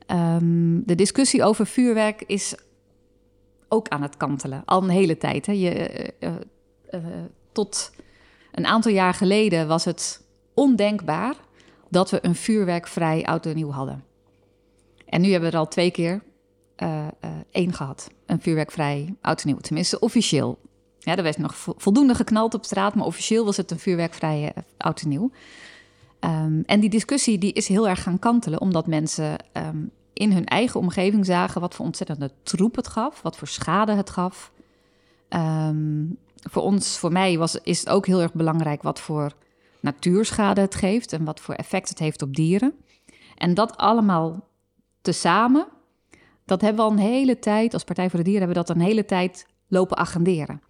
[0.07, 2.55] Ehm, de discussie over vuurwerk is
[3.68, 4.62] ook aan het kantelen.
[4.64, 5.46] Al een hele tijd.
[5.46, 5.53] Hè.
[5.53, 6.35] Je, eh,
[6.90, 7.03] eh,
[7.53, 7.92] tot
[8.53, 10.27] een aantal jaar geleden was het
[10.59, 11.35] ondenkbaar
[11.90, 14.05] dat we een vuurwerkvrij oud en nieuw hadden.
[15.07, 16.23] En nu hebben we er al twee keer
[16.77, 18.11] eh, eh, één gehad.
[18.27, 19.57] Een vuurwerkvrij oud en nieuw.
[19.59, 20.59] Tenminste, officieel.
[20.99, 24.53] Ja, er werd nog vo- voldoende geknald op straat, maar officieel was het een vuurwerkvrije
[24.53, 25.31] eh, oud en nieuw.
[26.21, 30.47] Ehm, en die discussie die is heel erg gaan kantelen, omdat mensen ehm, in hun
[30.47, 34.53] eigen omgeving zagen wat voor ontzettende troep het gaf, wat voor schade het gaf.
[35.29, 36.05] Ehm,
[36.42, 39.33] voor ons, voor mij, was, is het ook heel erg belangrijk wat voor
[39.80, 42.74] natuurschade het geeft en wat voor effect het heeft op dieren.
[43.36, 44.48] En dat allemaal
[45.00, 45.66] tezamen,
[46.44, 48.76] dat hebben we al een hele tijd, als Partij voor de Dieren hebben we dat
[48.76, 50.62] een hele tijd lopen agenderen.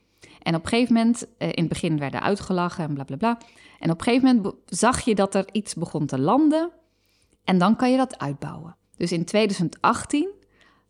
[0.42, 3.38] En op een gegeven moment, eh, in het begin werden uitgelachen en bla bla bla.
[3.78, 6.70] En op een gegeven moment zag je dat er iets begon te landen.
[7.44, 8.76] En dan kan je dat uitbouwen.
[8.96, 10.30] Dus in 2018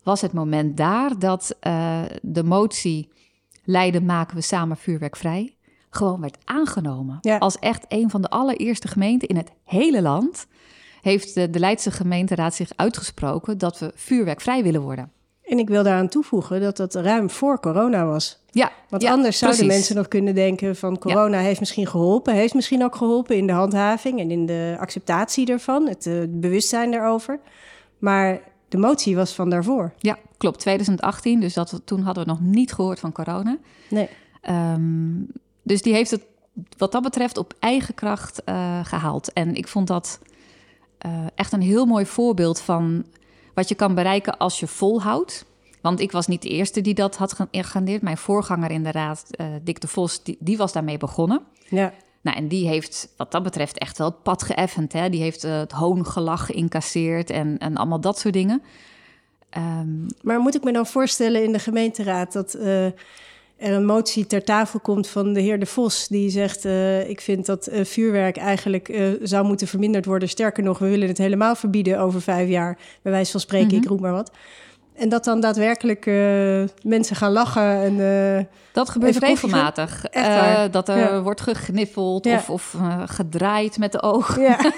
[0.03, 3.09] was het moment daar dat eh, de motie
[3.63, 5.55] Leiden maken we samen vuurwerkvrij
[5.89, 7.17] gewoon werd aangenomen.
[7.21, 7.37] Ja.
[7.37, 10.47] Als echt een van de allereerste gemeenten in het hele land
[11.01, 15.11] heeft de, de Leidse gemeenteraad zich uitgesproken dat we vuurwerkvrij willen worden.
[15.43, 18.39] En ik wil daaraan toevoegen dat dat ruim voor corona was.
[18.51, 19.77] Ja, Want ja, anders zouden precies.
[19.77, 22.33] mensen nog kunnen denken van corona heeft misschien geholpen.
[22.33, 25.87] Heeft misschien ook geholpen in de handhaving en in de acceptatie ervan.
[25.87, 27.39] Het eh, bewustzijn daarover.
[27.97, 29.93] Maar de motie was van daarvoor.
[29.97, 30.59] Ja, klopt.
[30.59, 33.57] 2018, dus dat, toen hadden we nog niet gehoord van corona.
[33.89, 34.09] Nee.
[34.41, 35.21] Ehm,
[35.69, 36.25] dus die heeft het
[36.77, 39.33] wat dat betreft op eigen kracht eh, gehaald.
[39.33, 40.19] En ik vond dat
[40.97, 43.05] eh, echt een heel mooi voorbeeld van
[43.53, 45.45] wat je kan bereiken als je volhoudt.
[45.81, 48.01] Want ik was niet de eerste die dat had geagendeerd.
[48.01, 51.41] Mijn voorganger in de raad, eh, Dick de Vos, die, die was daarmee begonnen.
[51.67, 51.93] Ja.
[52.21, 54.93] Nou, en die heeft wat dat betreft echt wel het pad geëffend.
[54.93, 55.09] Hè?
[55.09, 58.61] Die heeft het hoongelach geïncasseerd en, en allemaal dat soort dingen.
[59.49, 62.57] Ehm, Maar moet ik me dan voorstellen in de gemeenteraad dat
[63.59, 67.21] er een motie ter tafel komt van de heer De Vos, die zegt: eh, Ik
[67.21, 70.29] vind dat eh, vuurwerk eigenlijk eh, zou moeten verminderd worden.
[70.29, 73.75] Sterker nog, we willen het helemaal verbieden over vijf jaar, bij wijze van spreken, Mhm.
[73.75, 74.31] ik roep maar wat.
[74.99, 77.99] En dat dan daadwerkelijk eh, mensen gaan lachen en.
[78.37, 80.05] eh, Dat gebeurt regelmatig.
[80.13, 80.71] Waar?
[80.71, 81.21] dat er Ja.
[81.21, 82.35] wordt gegniffeld Ja.
[82.35, 84.41] of, of gedraaid met de ogen.
[84.41, 84.57] ja.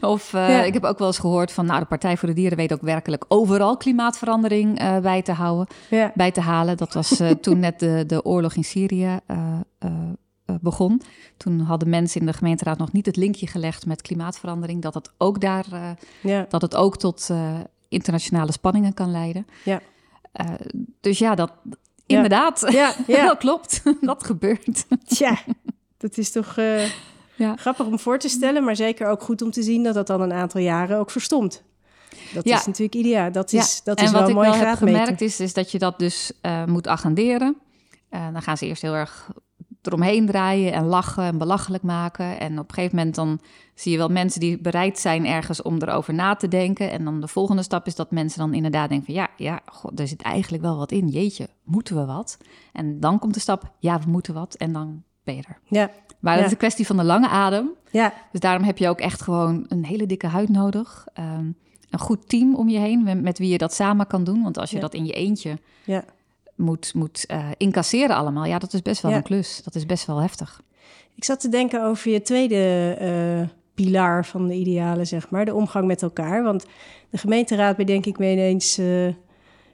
[0.00, 1.66] Of ik heb ook wel eens gehoord van...
[1.66, 5.66] nou, de Partij voor de Dieren weet ook werkelijk overal klimaatverandering bij te houden.
[6.14, 6.76] Bij te halen.
[6.76, 9.18] Dat was toen net de, de oorlog in Syrië
[10.60, 11.02] begon.
[11.36, 14.82] Toen hadden mensen in de gemeenteraad nog niet het linkje gelegd met klimaatverandering.
[14.82, 15.64] Dat het ook daar...
[16.48, 17.28] dat het ook tot
[17.88, 19.46] internationale spanningen kan leiden.
[19.64, 19.80] Ja.
[20.32, 20.46] Eh,
[21.00, 21.52] dus ja, dat
[22.06, 23.26] inderdaad, Ja, ja.
[23.26, 23.82] dat klopt.
[24.00, 24.86] dat gebeurt.
[25.04, 25.38] Tja,
[25.96, 26.86] dat is toch eh,
[27.34, 27.56] Ja.
[27.56, 30.20] grappig om voor te stellen, maar zeker ook goed om te zien dat dat dan
[30.20, 31.62] een aantal jaren ook verstomt.
[32.34, 33.32] Dat is natuurlijk ideaal.
[33.32, 35.54] Dat is, dat en is wat wel ik een mooie wel heb gemerkt is, is
[35.54, 37.56] dat je dat dus eh, moet agenderen.
[38.10, 39.30] Dan gaan ze eerst heel erg
[39.88, 42.40] eromheen draaien en lachen en belachelijk maken.
[42.40, 43.40] En op een gegeven moment dan
[43.74, 46.90] zie je wel mensen die bereid zijn ergens om erover na te denken.
[46.90, 50.00] En dan de volgende stap is dat mensen dan inderdaad denken van ja, ja, god,
[50.00, 51.08] er zit eigenlijk wel wat in.
[51.08, 52.38] Jeetje, moeten we wat?
[52.72, 54.54] En dan komt de stap, ja, we moeten wat.
[54.54, 55.60] En dan ben je er.
[55.64, 55.90] Ja.
[56.20, 56.44] Maar dat Ja.
[56.46, 57.70] is een kwestie van de lange adem.
[57.90, 61.06] Ja, Dus daarom heb je ook echt gewoon een hele dikke huid nodig.
[61.14, 61.50] Ehm,
[61.90, 64.42] een goed team om je heen met, met wie je dat samen kan doen.
[64.42, 64.82] Want als je Ja.
[64.82, 66.04] dat in je eentje ja.
[66.58, 69.16] Moet, moet eh, incasseren allemaal, ja, dat is best wel Ja.
[69.16, 69.60] een klus.
[69.64, 70.62] Dat is best wel heftig.
[71.14, 75.54] Ik zat te denken over je tweede eh, pilaar van de idealen, zeg maar, de
[75.54, 76.42] omgang met elkaar.
[76.42, 76.64] Want
[77.10, 79.08] de gemeenteraad, bedenk ik me ineens, eh,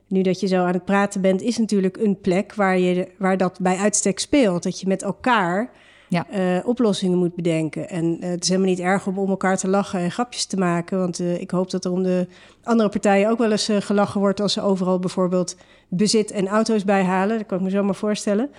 [0.09, 3.37] nu dat je zo aan het praten bent, is natuurlijk een plek waar, je, waar
[3.37, 4.62] dat bij uitstek speelt.
[4.62, 5.70] Dat je met elkaar
[6.14, 6.27] Ja.
[6.29, 7.88] eh, oplossingen moet bedenken.
[7.88, 10.57] En eh, het is helemaal niet erg om om elkaar te lachen en grapjes te
[10.57, 10.98] maken.
[10.98, 12.27] Want eh, ik hoop dat er om de
[12.62, 15.57] andere partijen ook wel eens gelachen wordt als ze overal bijvoorbeeld
[15.88, 17.38] bezit en auto's bijhalen.
[17.38, 18.50] Dat kan ik me zomaar voorstellen.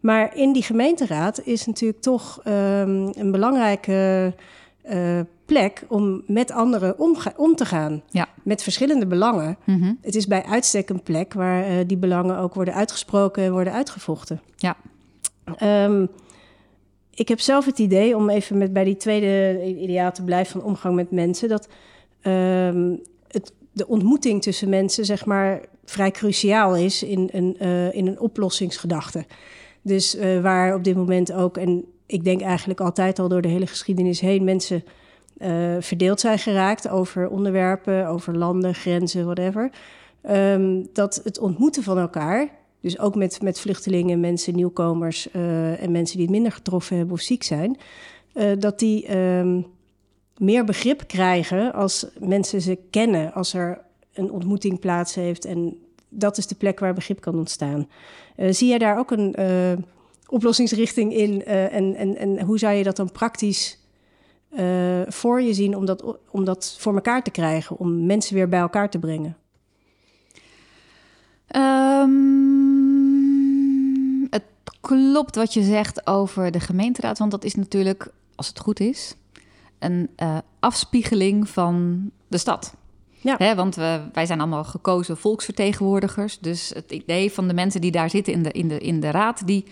[0.00, 4.34] Maar in die gemeenteraad is natuurlijk toch ehm, een belangrijke
[5.44, 6.98] plek om met anderen
[7.36, 8.02] om te gaan.
[8.10, 8.28] Ja.
[8.42, 9.56] Met verschillende belangen.
[9.64, 9.92] Mhm.
[10.00, 14.40] Het is bij uitstek een plek waar die belangen ook worden uitgesproken en worden uitgevochten.
[14.56, 14.76] Ja.
[15.56, 16.06] Ehm,
[17.16, 20.70] ik heb zelf het idee, om even met, bij die tweede ideaal te blijven van
[20.70, 21.68] omgang met mensen, dat
[22.20, 22.96] ehm,
[23.28, 28.20] het, de ontmoeting tussen mensen, zeg maar, vrij cruciaal is in een, eh, in een
[28.20, 29.24] oplossingsgedachte.
[29.82, 33.48] Dus eh, waar op dit moment ook, en ik denk eigenlijk altijd al door de
[33.48, 34.84] hele geschiedenis heen, mensen
[35.38, 39.70] eh, verdeeld zijn geraakt over onderwerpen, over landen, grenzen, whatever.
[40.22, 42.48] Ehm, dat het ontmoeten van elkaar,
[42.86, 47.14] dus ook met, met vluchtelingen, mensen, nieuwkomers eh, en mensen die het minder getroffen hebben
[47.14, 47.78] of ziek zijn,
[48.32, 49.60] eh, dat die ehm,
[50.36, 53.80] meer begrip krijgen als mensen ze kennen, als er
[54.12, 55.44] een ontmoeting plaats heeft.
[55.44, 57.88] En dat is de plek waar begrip kan ontstaan.
[58.36, 59.34] Eh, zie jij daar ook een
[60.28, 61.44] oplossingsrichting in?
[61.44, 63.78] en, en, en hoe zou je dat dan praktisch
[65.06, 68.60] voor je zien om dat, om dat voor elkaar te krijgen, om mensen weer bij
[68.60, 69.36] elkaar te brengen?
[71.46, 72.55] Ehm,
[74.80, 79.14] klopt wat je zegt over de gemeenteraad, want dat is natuurlijk, als het goed is,
[79.78, 82.74] een eh, afspiegeling van de stad.
[83.20, 83.34] Ja.
[83.38, 86.38] Hè, want we, wij zijn allemaal gekozen volksvertegenwoordigers.
[86.38, 89.10] Dus het idee van de mensen die daar zitten in de, in de, in de
[89.10, 89.64] raad, die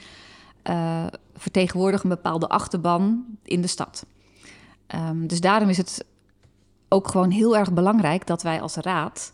[0.63, 4.07] eh, vertegenwoordigen een bepaalde achterban in de stad.
[4.87, 6.05] Ehm, dus daarom is het
[6.89, 9.33] ook gewoon heel erg belangrijk dat wij als raad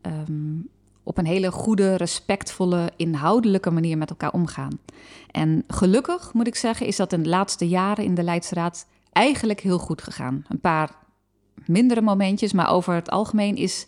[0.00, 0.58] ehm,
[1.02, 4.78] op een hele goede, respectvolle, inhoudelijke manier met elkaar omgaan.
[5.30, 9.60] En gelukkig moet ik zeggen, is dat in de laatste jaren in de Leidsraad eigenlijk
[9.60, 10.44] heel goed gegaan.
[10.48, 10.90] Een paar
[11.66, 13.84] mindere momentjes, maar over het algemeen is,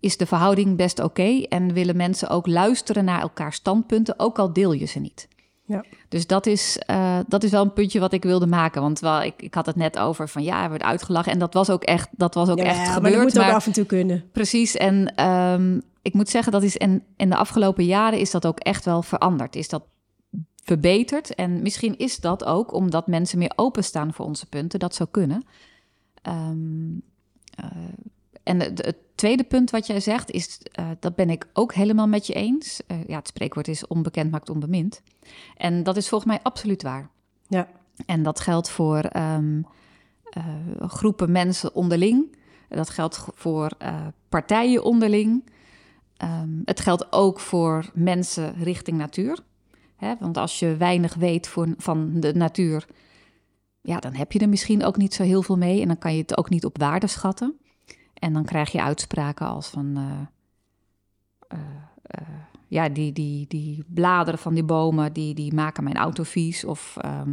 [0.00, 1.42] is de verhouding best oké.
[1.48, 5.28] en willen mensen ook luisteren naar elkaars standpunten, ook al deel je ze niet.
[5.64, 5.84] Ja.
[6.08, 8.82] Dus dat is, eh, dat is wel een puntje wat ik wilde maken.
[8.82, 11.32] Want wel, ik, ik had het net over van ja, er werd uitgelachen.
[11.32, 13.14] En dat was ook echt, dat was ook Ja, echt maar gebeurd.
[13.14, 14.24] dat moet ook maar- af en toe kunnen.
[14.32, 14.76] Precies.
[14.76, 18.58] En ehm, ik moet zeggen, dat is in, in de afgelopen jaren is dat ook
[18.58, 19.56] echt wel veranderd.
[19.56, 19.82] Is dat
[20.62, 21.34] verbeterd.
[21.34, 24.78] En misschien is dat ook omdat mensen meer openstaan voor onze punten.
[24.78, 25.44] Dat zou kunnen.
[26.22, 26.98] Ehm,
[27.54, 27.66] eh,
[28.42, 32.06] en het, het tweede punt wat jij zegt, is, eh, dat ben ik ook helemaal
[32.06, 32.80] met je eens.
[32.86, 35.02] Eh, ja, het spreekwoord is onbekend maakt onbemind.
[35.56, 37.10] En dat is volgens mij absoluut waar.
[37.48, 37.68] Ja.
[38.06, 39.62] En dat geldt voor ehm,
[40.22, 40.44] eh,
[40.78, 42.36] groepen mensen onderling.
[42.68, 43.70] Dat geldt voor
[44.28, 45.50] partijen onderling.
[46.18, 49.38] Ehm, het geldt ook voor mensen richting natuur.
[49.96, 52.86] Hè, want als je weinig weet voor, van de natuur,
[53.80, 55.80] ja, dan heb je er misschien ook niet zo heel veel mee.
[55.80, 57.58] En dan kan je het ook niet op waarde schatten.
[58.14, 59.96] En dan krijg je uitspraken als van.
[59.96, 60.20] eh,
[61.58, 61.64] eh,
[62.02, 62.28] eh,
[62.68, 66.64] ja, die, die, die bladeren van die bomen, die, die maken mijn auto vies.
[66.64, 67.32] Of ehm,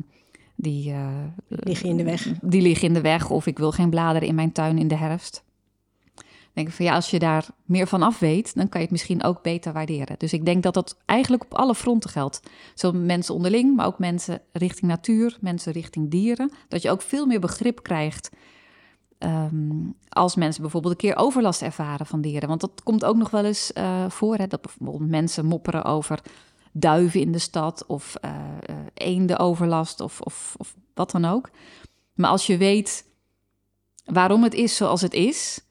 [0.56, 0.94] die,
[1.48, 2.40] Liggen in de weg.
[2.42, 3.30] Die liggen in de weg.
[3.30, 5.45] Of ik wil geen bladeren in mijn tuin in de herfst.
[6.56, 8.96] Denk ik van ja, als je daar meer van af weet, dan kan je het
[8.96, 10.16] misschien ook beter waarderen.
[10.18, 12.40] Dus ik denk dat dat eigenlijk op alle fronten geldt.
[12.76, 16.52] Zo mensen onderling, maar ook mensen richting natuur, mensen richting dieren.
[16.68, 18.30] Dat je ook veel meer begrip krijgt
[19.18, 22.48] ehm, als mensen bijvoorbeeld een keer overlast ervaren van dieren.
[22.48, 24.36] Want dat komt ook nog wel eens eh, voor.
[24.36, 26.22] Hè, dat bijvoorbeeld mensen mopperen over
[26.72, 28.32] duiven in de stad of eh
[28.66, 31.50] eh, eendenoverlast of, of, of wat dan ook.
[32.14, 33.06] Maar als je weet
[34.06, 35.66] waarom het is zoals het is,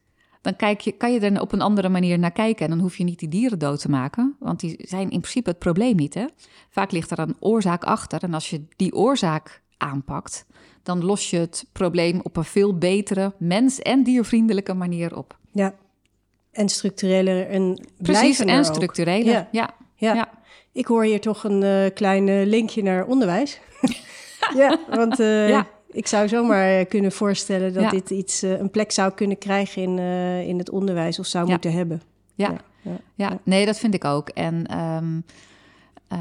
[0.45, 2.65] dan kijk je, kan je er op een andere manier naar kijken.
[2.65, 5.51] En dan hoef je niet die dieren dood te maken, want die zijn in principe
[5.51, 6.15] het probleem niet.
[6.15, 6.25] Hè?
[6.71, 8.23] Vaak ligt er een oorzaak achter.
[8.23, 10.47] En als je die oorzaak aanpakt,
[10.83, 15.39] dan los je het probleem op een veel betere mens- en diervriendelijke manier op.
[15.53, 15.75] Ja.
[16.53, 18.65] En structureler en Precies, en ook.
[18.65, 19.31] structurele.
[19.31, 19.49] Ja.
[19.53, 19.75] Ja.
[19.97, 20.15] Ja.
[20.15, 20.31] Ja.
[20.73, 23.61] Ik hoor hier toch een eh, klein linkje naar onderwijs.
[24.57, 25.67] ja, want eh, Ja.
[25.95, 27.91] Ik zou zomaar eh, kunnen voorstellen dat Ja.
[27.91, 31.45] dit iets eh, een plek zou kunnen krijgen in, eh, in het onderwijs of zou
[31.47, 31.51] Ja.
[31.53, 32.03] moeten hebben.
[32.35, 32.57] Ja.
[32.83, 34.29] Ja, ja, nee, dat vind ik ook.
[34.29, 35.21] En ehm,
[36.09, 36.19] eh,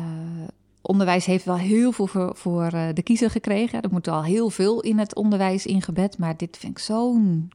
[0.82, 3.82] onderwijs heeft wel heel veel voor, voor de kiezer gekregen.
[3.82, 6.18] Er moet al heel veel in het onderwijs ingebed.
[6.18, 7.52] Maar dit vind ik zo'n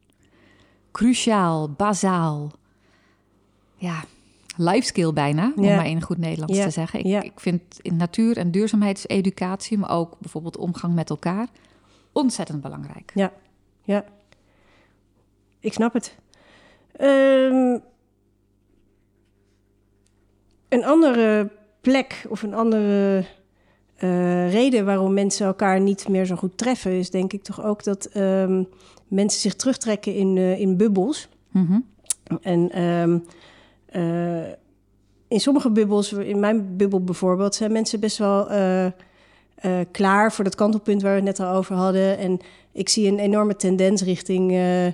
[0.92, 2.50] cruciaal, bazaal.
[3.76, 4.04] Ja,
[4.57, 5.76] life skill bijna, om Ja.
[5.76, 6.98] maar in goed Nederlands Ja, te zeggen.
[6.98, 7.22] Ik, ja.
[7.22, 11.48] ik vind in natuur- en duurzaamheidseducatie, maar ook bijvoorbeeld omgang met elkaar,
[12.18, 13.12] ontzettend belangrijk.
[13.14, 13.33] Ja,
[13.83, 14.04] ja.
[15.61, 16.16] Ik snap het.
[16.92, 17.78] Ehm,
[20.68, 21.50] een andere
[21.81, 23.24] plek of een andere
[23.96, 27.85] eh, reden waarom mensen elkaar niet meer zo goed treffen, is denk ik toch ook
[27.85, 28.62] dat ehm,
[29.09, 31.28] mensen zich terugtrekken in, eh, in bubbels.
[31.50, 31.81] Mhm.
[32.42, 33.18] En ehm,
[33.87, 34.52] eh,
[35.28, 38.48] in sommige bubbels, in mijn bubbel bijvoorbeeld, zijn mensen best wel
[39.61, 42.18] eh, klaar voor dat kantelpunt waar we het net al over hadden.
[42.18, 42.38] En
[42.73, 44.92] ik zie een enorme tendens richting eh, eh,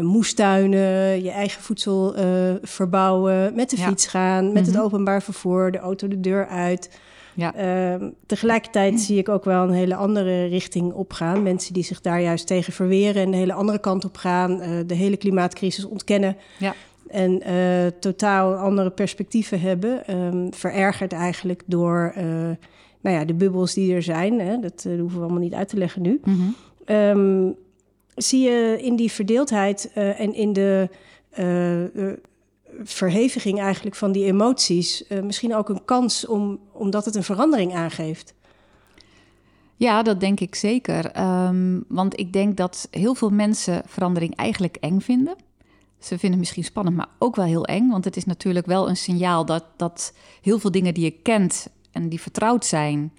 [0.00, 2.14] moestuinen, je eigen voedsel
[2.62, 3.86] verbouwen, met de Ja.
[3.88, 4.72] fiets gaan, met Mhm.
[4.72, 6.98] het openbaar vervoer, de auto de deur uit.
[7.34, 7.54] Ja.
[7.54, 11.42] Ehm, tegelijkertijd zie ik ook wel een hele andere richting opgaan.
[11.42, 14.94] Mensen die zich daar juist tegen verweren en de hele andere kant op gaan, de
[14.94, 16.36] hele klimaatcrisis ontkennen.
[16.58, 16.74] Ja.
[17.08, 17.42] En
[18.00, 20.06] totaal andere perspectieven hebben.
[20.06, 22.14] ehm, verergerd eigenlijk door
[23.00, 24.40] nou ja, de bubbels die er zijn.
[24.40, 24.58] Hè?
[24.58, 26.20] Dat eh, hoeven we allemaal niet uit te leggen nu.
[26.24, 26.38] Mhm.
[26.84, 27.50] Ehm,
[28.14, 30.88] zie je in die verdeeldheid eh, en in de
[31.30, 32.12] eh,
[32.82, 35.04] verheviging eigenlijk van die emoties...
[35.22, 38.34] misschien ook een kans om, omdat het een verandering aangeeft?
[39.76, 41.06] Ja, dat denk ik zeker.
[41.06, 45.34] Ehm, want ik denk dat heel veel mensen verandering eigenlijk eng vinden.
[45.98, 47.90] Ze vinden het misschien spannend, maar ook wel heel eng.
[47.90, 51.68] Want het is natuurlijk wel een signaal dat, dat heel veel dingen die je kent
[51.92, 53.12] en die vertrouwd zijn,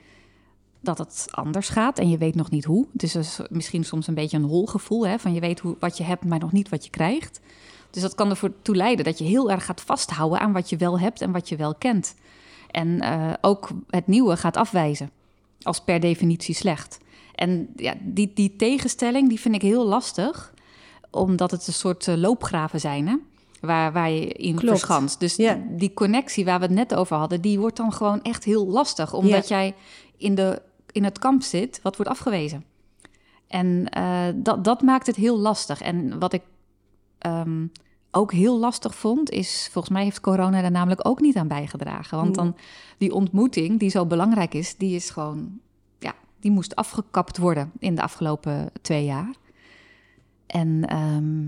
[0.79, 1.99] dat het anders gaat.
[1.99, 2.87] En je weet nog niet hoe.
[2.93, 5.07] Het is dus misschien soms een beetje een holgevoel.
[5.07, 5.19] Hè?
[5.19, 7.39] Van je weet hoe, wat je hebt, maar nog niet wat je krijgt.
[7.89, 10.77] Dus dat kan ervoor toe leiden dat je heel erg gaat vasthouden aan wat je
[10.77, 12.15] wel hebt en wat je wel kent.
[12.71, 15.11] En eh, ook het nieuwe gaat afwijzen
[15.61, 16.99] als per definitie slecht.
[17.35, 20.53] En ja, die, die tegenstelling die vind ik heel lastig,
[21.09, 23.15] omdat het een soort eh, loopgraven zijn, hè?
[23.61, 24.79] Waar, waar je in Klopt.
[24.79, 25.19] verschanst.
[25.19, 25.59] Dus Ja.
[25.69, 29.13] die connectie waar we het net over hadden, die wordt dan gewoon echt heel lastig,
[29.13, 29.75] omdat jij
[30.17, 32.65] in, de, in het kamp zit wat wordt afgewezen.
[33.47, 35.81] En eh, dat, dat maakt het heel lastig.
[35.81, 36.41] En wat ik
[37.17, 37.65] ehm,
[38.11, 42.17] ook heel lastig vond, is volgens mij heeft corona daar namelijk ook niet aan bijgedragen.
[42.17, 42.55] Want dan
[42.97, 45.59] die ontmoeting, die zo belangrijk is, die is gewoon,
[45.99, 49.33] ja, die moest afgekapt worden in de afgelopen twee jaar.
[50.47, 51.47] En ehm,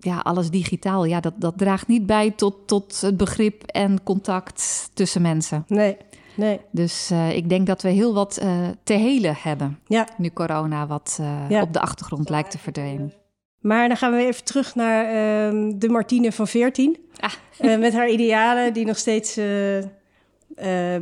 [0.00, 4.90] ja, alles digitaal, ja, dat, dat draagt niet bij tot, tot het begrip en contact
[4.94, 5.64] tussen mensen.
[5.68, 5.96] Nee,
[6.36, 6.60] nee.
[6.70, 9.78] Dus eh, ik denk dat we heel wat eh, te helen hebben.
[9.86, 10.08] Ja.
[10.16, 11.62] Nu corona wat eh, Ja.
[11.62, 13.12] op de achtergrond lijkt te verdwijnen.
[13.60, 16.96] Maar dan gaan we weer even terug naar ehm, de Martine van 14.
[17.20, 17.32] Ah.
[17.78, 19.40] Met haar idealen die nog steeds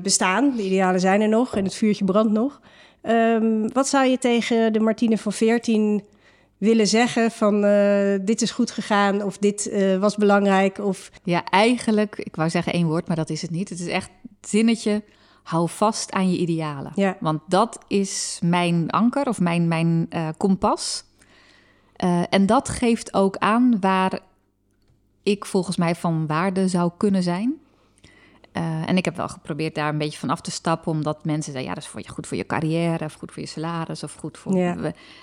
[0.02, 0.56] bestaan.
[0.56, 2.60] De idealen zijn er nog en het vuurtje brandt nog.
[3.02, 6.02] Ehm, wat zou je tegen de Martine van 14
[6.58, 10.78] willen zeggen van eh, dit is goed gegaan of dit eh, was belangrijk?
[10.78, 11.10] Of...
[11.22, 13.68] Ja, eigenlijk, ik wou zeggen één woord, maar dat is het niet.
[13.68, 15.02] Het is echt het zinnetje,
[15.42, 16.92] hou vast aan je idealen.
[16.94, 17.16] Ja.
[17.20, 21.04] Want dat is mijn anker of mijn, mijn eh, kompas.
[22.30, 24.20] En dat geeft ook aan waar
[25.22, 27.60] ik volgens mij van waarde zou kunnen zijn.
[28.56, 31.52] Eh, en ik heb wel geprobeerd daar een beetje van af te stappen, omdat mensen
[31.52, 34.02] zeiden, ja, dat is voor je, goed voor je carrière, of goed voor je salaris,
[34.02, 34.56] of goed voor...
[34.56, 34.74] Ja.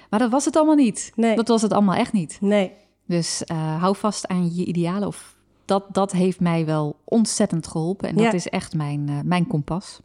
[0.09, 1.11] Maar dat was het allemaal niet.
[1.15, 1.35] Nee.
[1.35, 2.37] Dat was het allemaal echt niet.
[2.41, 2.71] Nee,
[3.05, 5.07] Dus eh, hou vast aan je idealen.
[5.07, 8.09] Of dat, dat heeft mij wel ontzettend geholpen.
[8.09, 8.31] En dat Ja.
[8.31, 9.99] is echt mijn, eh, mijn kompas.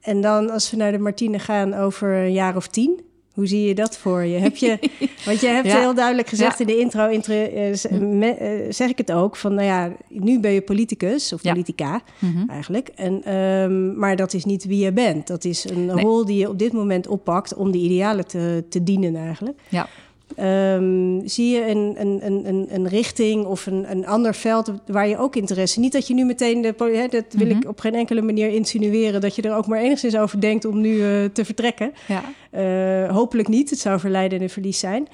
[0.00, 3.00] En dan als we naar de Martine gaan over een jaar of tien,
[3.34, 4.38] hoe zie je dat voor je?
[4.38, 4.78] Heb je
[5.26, 5.78] want je hebt Ja.
[5.78, 6.66] heel duidelijk gezegd Ja.
[6.66, 10.40] in de intro, intro eh, me- eh, zeg ik het ook, van nou ja, nu
[10.40, 11.50] ben je politicus of Ja.
[11.52, 12.48] politica Mhm.
[12.50, 12.88] eigenlijk.
[12.94, 15.26] En, ehm, maar dat is niet wie je bent.
[15.26, 16.04] Dat is een Nee.
[16.04, 19.58] rol die je op dit moment oppakt om die idealen te, te dienen eigenlijk.
[19.68, 19.88] Ja.
[20.36, 25.18] Ehm, zie je een, een, een, een, richting of een, een ander veld waar je
[25.18, 25.80] ook interesse...
[25.80, 27.68] Niet dat je nu meteen, de, hè, dat wil ik Mhm.
[27.68, 29.20] op geen enkele manier insinueren...
[29.20, 31.92] dat je er ook maar enigszins over denkt om nu eh, te vertrekken.
[32.08, 32.22] Ja.
[32.50, 35.08] Eh, hopelijk niet, het zou verleiden en verlies zijn.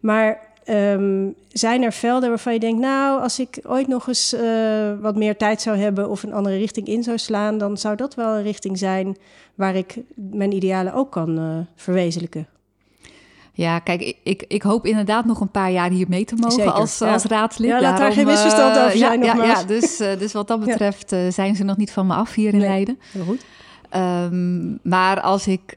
[0.00, 2.80] Maar ehm, zijn er velden waarvan je denkt...
[2.80, 6.10] nou, als ik ooit nog eens eh, wat meer tijd zou hebben...
[6.10, 7.58] of een andere richting in zou slaan...
[7.58, 9.16] dan zou dat wel een richting zijn
[9.54, 12.46] waar ik mijn idealen ook kan verwezenlijken.
[13.56, 16.52] Ja, kijk, ik, ik, ik hoop inderdaad nog een paar jaar hier mee te mogen
[16.52, 17.12] Zeker, als, ja.
[17.12, 17.70] als raadslid.
[17.70, 20.60] Ja, laat daar geen misverstand eh, over zijn, Ja, ja dus, eh, dus wat dat
[20.60, 22.68] betreft eh, zijn ze nog niet van me af hier in Nee.
[22.68, 22.98] Leiden.
[23.12, 23.44] Heel goed.
[23.90, 25.76] Ehm, maar als ik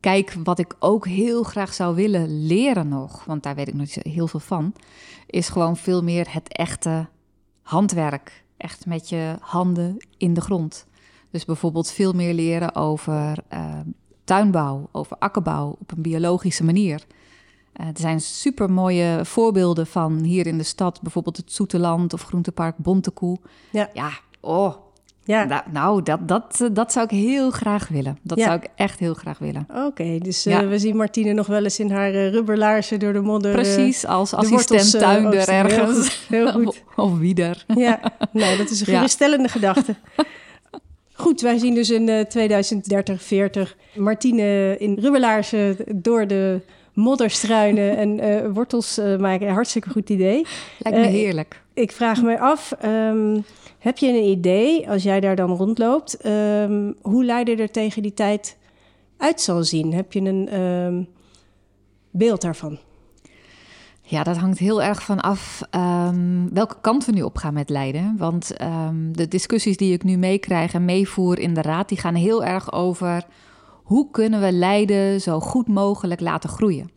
[0.00, 3.86] kijk wat ik ook heel graag zou willen leren nog, want daar weet ik nog
[3.86, 4.74] niet heel veel van,
[5.26, 7.06] is gewoon veel meer het echte
[7.62, 8.44] handwerk.
[8.56, 10.86] Echt met je handen in de grond.
[11.30, 13.80] Dus bijvoorbeeld veel meer leren over uh,
[14.24, 17.04] tuinbouw, over akkerbouw op een biologische manier.
[17.80, 22.22] Uh, er zijn super mooie voorbeelden van hier in de stad, bijvoorbeeld het Zoeteland of
[22.22, 23.38] Groentepark Bontekoe.
[23.70, 24.10] Ja, ja
[24.40, 24.74] oh,
[25.24, 25.44] ja.
[25.44, 28.18] Nou, nou, dat, dat, dat zou ik heel graag willen.
[28.22, 29.66] Dat zou ik echt heel graag willen.
[29.86, 33.20] Oké, dus uh, we zien Martine nog wel eens in haar uh, rubberlaarzen door de
[33.20, 33.52] modder.
[33.52, 36.26] Precies, als assistent tuinder ergens.
[36.28, 36.66] Heel, goed.
[36.68, 37.64] Of, of wieder.
[37.74, 38.00] Ja,
[38.32, 39.94] nou, dat is een geruststellende gedachte.
[41.16, 46.60] Goed, wij zien dus in 2030, 40 Martine in rubberlaarzen door de
[46.92, 49.48] modder struinen en uh, wortels maken.
[49.48, 50.46] Hartstikke goed idee.
[50.78, 51.62] Lijkt me heerlijk.
[51.74, 53.44] Ik vraag me af, um,
[53.78, 58.14] heb je een idee, als jij daar dan rondloopt, um, hoe Leiden er tegen die
[58.14, 58.56] tijd
[59.16, 59.92] uit zal zien?
[59.92, 61.08] Heb je een um,
[62.10, 62.78] beeld daarvan?
[64.06, 67.68] Ja, dat hangt heel erg van af um, welke kant we nu op gaan met
[67.68, 68.14] Leiden.
[68.18, 68.56] Want
[69.12, 72.72] de discussies die ik nu meekrijg en meevoer in de raad, die gaan heel erg
[72.72, 73.26] over
[73.84, 76.90] hoe kunnen we Leiden zo goed mogelijk laten groeien.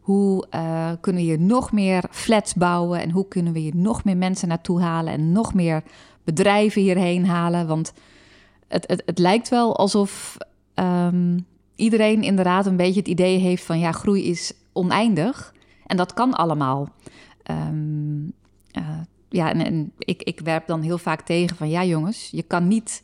[0.00, 4.04] Hoe uh, kunnen we hier nog meer flats bouwen en hoe kunnen we hier nog
[4.04, 5.82] meer mensen naartoe halen en nog meer
[6.24, 7.66] bedrijven hierheen halen.
[7.66, 7.92] Want
[8.68, 10.36] het, het, het lijkt wel alsof
[10.74, 15.54] um, iedereen inderdaad een beetje het idee heeft van ja, groei is oneindig.
[15.86, 16.88] En dat kan allemaal.
[17.50, 18.32] Um,
[18.78, 22.68] uh, ja, en, ik, ik werp dan heel vaak tegen van ja, jongens, je kan
[22.68, 23.02] niet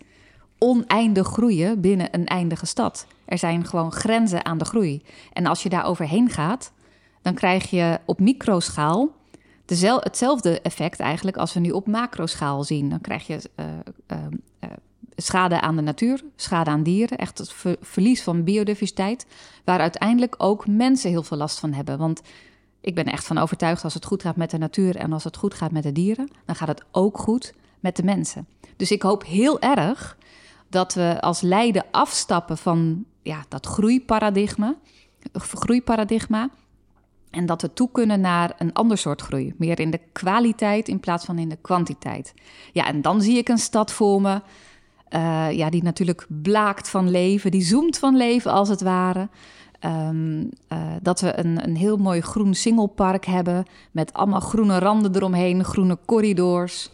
[0.59, 3.07] oneindig groeien binnen een eindige stad.
[3.25, 5.03] Er zijn gewoon grenzen aan de groei.
[5.33, 6.73] En als je daar overheen gaat,
[7.23, 9.17] dan krijg je op microschaal
[10.01, 12.89] hetzelfde effect eigenlijk als we nu op macroschaal zien.
[12.89, 13.67] Dan krijg je uh,
[14.13, 14.19] uh,
[14.65, 14.71] uh,
[15.17, 19.27] schade aan de natuur, schade aan dieren, echt het ver verlies van biodiversiteit,
[19.65, 21.99] waar uiteindelijk ook mensen heel veel last van hebben.
[21.99, 22.21] Want
[22.81, 25.37] ik ben echt van overtuigd als het goed gaat met de natuur en als het
[25.37, 28.47] goed gaat met de dieren, dan gaat het ook goed met de mensen.
[28.77, 30.19] Dus ik hoop heel erg
[30.69, 34.75] dat we als Leiden afstappen van ja, dat groeiparadigma,
[35.33, 36.51] groeiparadigma
[37.31, 39.55] en dat we toe kunnen naar een ander soort groei.
[39.57, 42.35] Meer in de kwaliteit in plaats van in de kwantiteit.
[42.73, 44.41] Ja, en dan zie ik een stad voor me.
[45.11, 49.29] Uh, ja, die natuurlijk blaakt van leven, die zoemt van leven als het ware.
[49.85, 55.17] Um, uh, dat we een, een heel mooi groen singlepark hebben met allemaal groene randen
[55.17, 56.91] eromheen, groene corridors.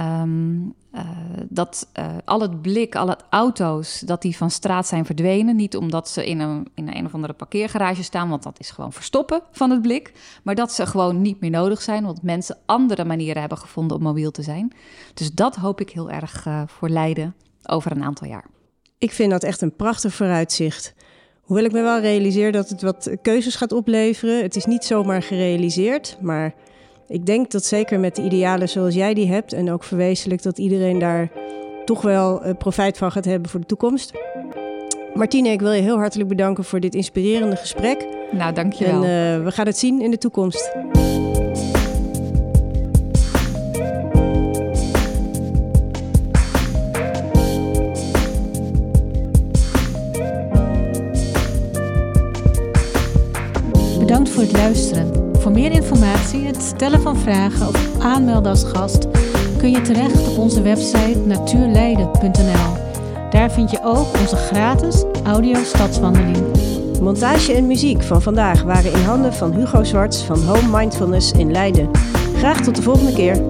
[0.00, 1.00] Um, uh,
[1.48, 5.56] dat uh, al het blik, al het auto's, dat die van straat zijn verdwenen.
[5.56, 8.92] Niet omdat ze in een, in een of andere parkeergarage staan, want dat is gewoon
[8.92, 10.12] verstoppen van het blik.
[10.42, 14.02] Maar dat ze gewoon niet meer nodig zijn, want mensen andere manieren hebben gevonden om
[14.02, 14.72] mobiel te zijn.
[15.14, 18.46] Dus dat hoop ik heel erg voor Leiden over een aantal jaar.
[18.98, 20.94] Ik vind dat echt een prachtig vooruitzicht.
[21.42, 24.42] Hoewel ik me wel realiseer dat het wat keuzes gaat opleveren.
[24.42, 26.54] Het is niet zomaar gerealiseerd, maar
[27.08, 30.58] ik denk dat zeker met de idealen zoals jij die hebt en ook verwezenlijk dat
[30.58, 31.30] iedereen daar
[31.84, 34.12] toch wel uh, profijt van gaat hebben voor de toekomst.
[35.14, 38.06] Martine, ik wil je heel hartelijk bedanken voor dit inspirerende gesprek.
[38.30, 39.04] Nou, dankjewel.
[39.04, 40.72] En uh, we gaan het zien in de toekomst.
[54.46, 55.36] Voor luisteren.
[55.38, 59.06] Voor meer informatie, het stellen van vragen of aanmelden als gast
[59.58, 62.76] kun je terecht op onze website natuurleiden.nl.
[63.30, 66.36] Daar vind je ook onze gratis audio stadswandeling.
[67.00, 71.52] Montage en muziek van vandaag waren in handen van Hugo Zwarts van Home Mindfulness in
[71.52, 71.90] Leiden.
[72.36, 73.42] Graag tot de volgende keer.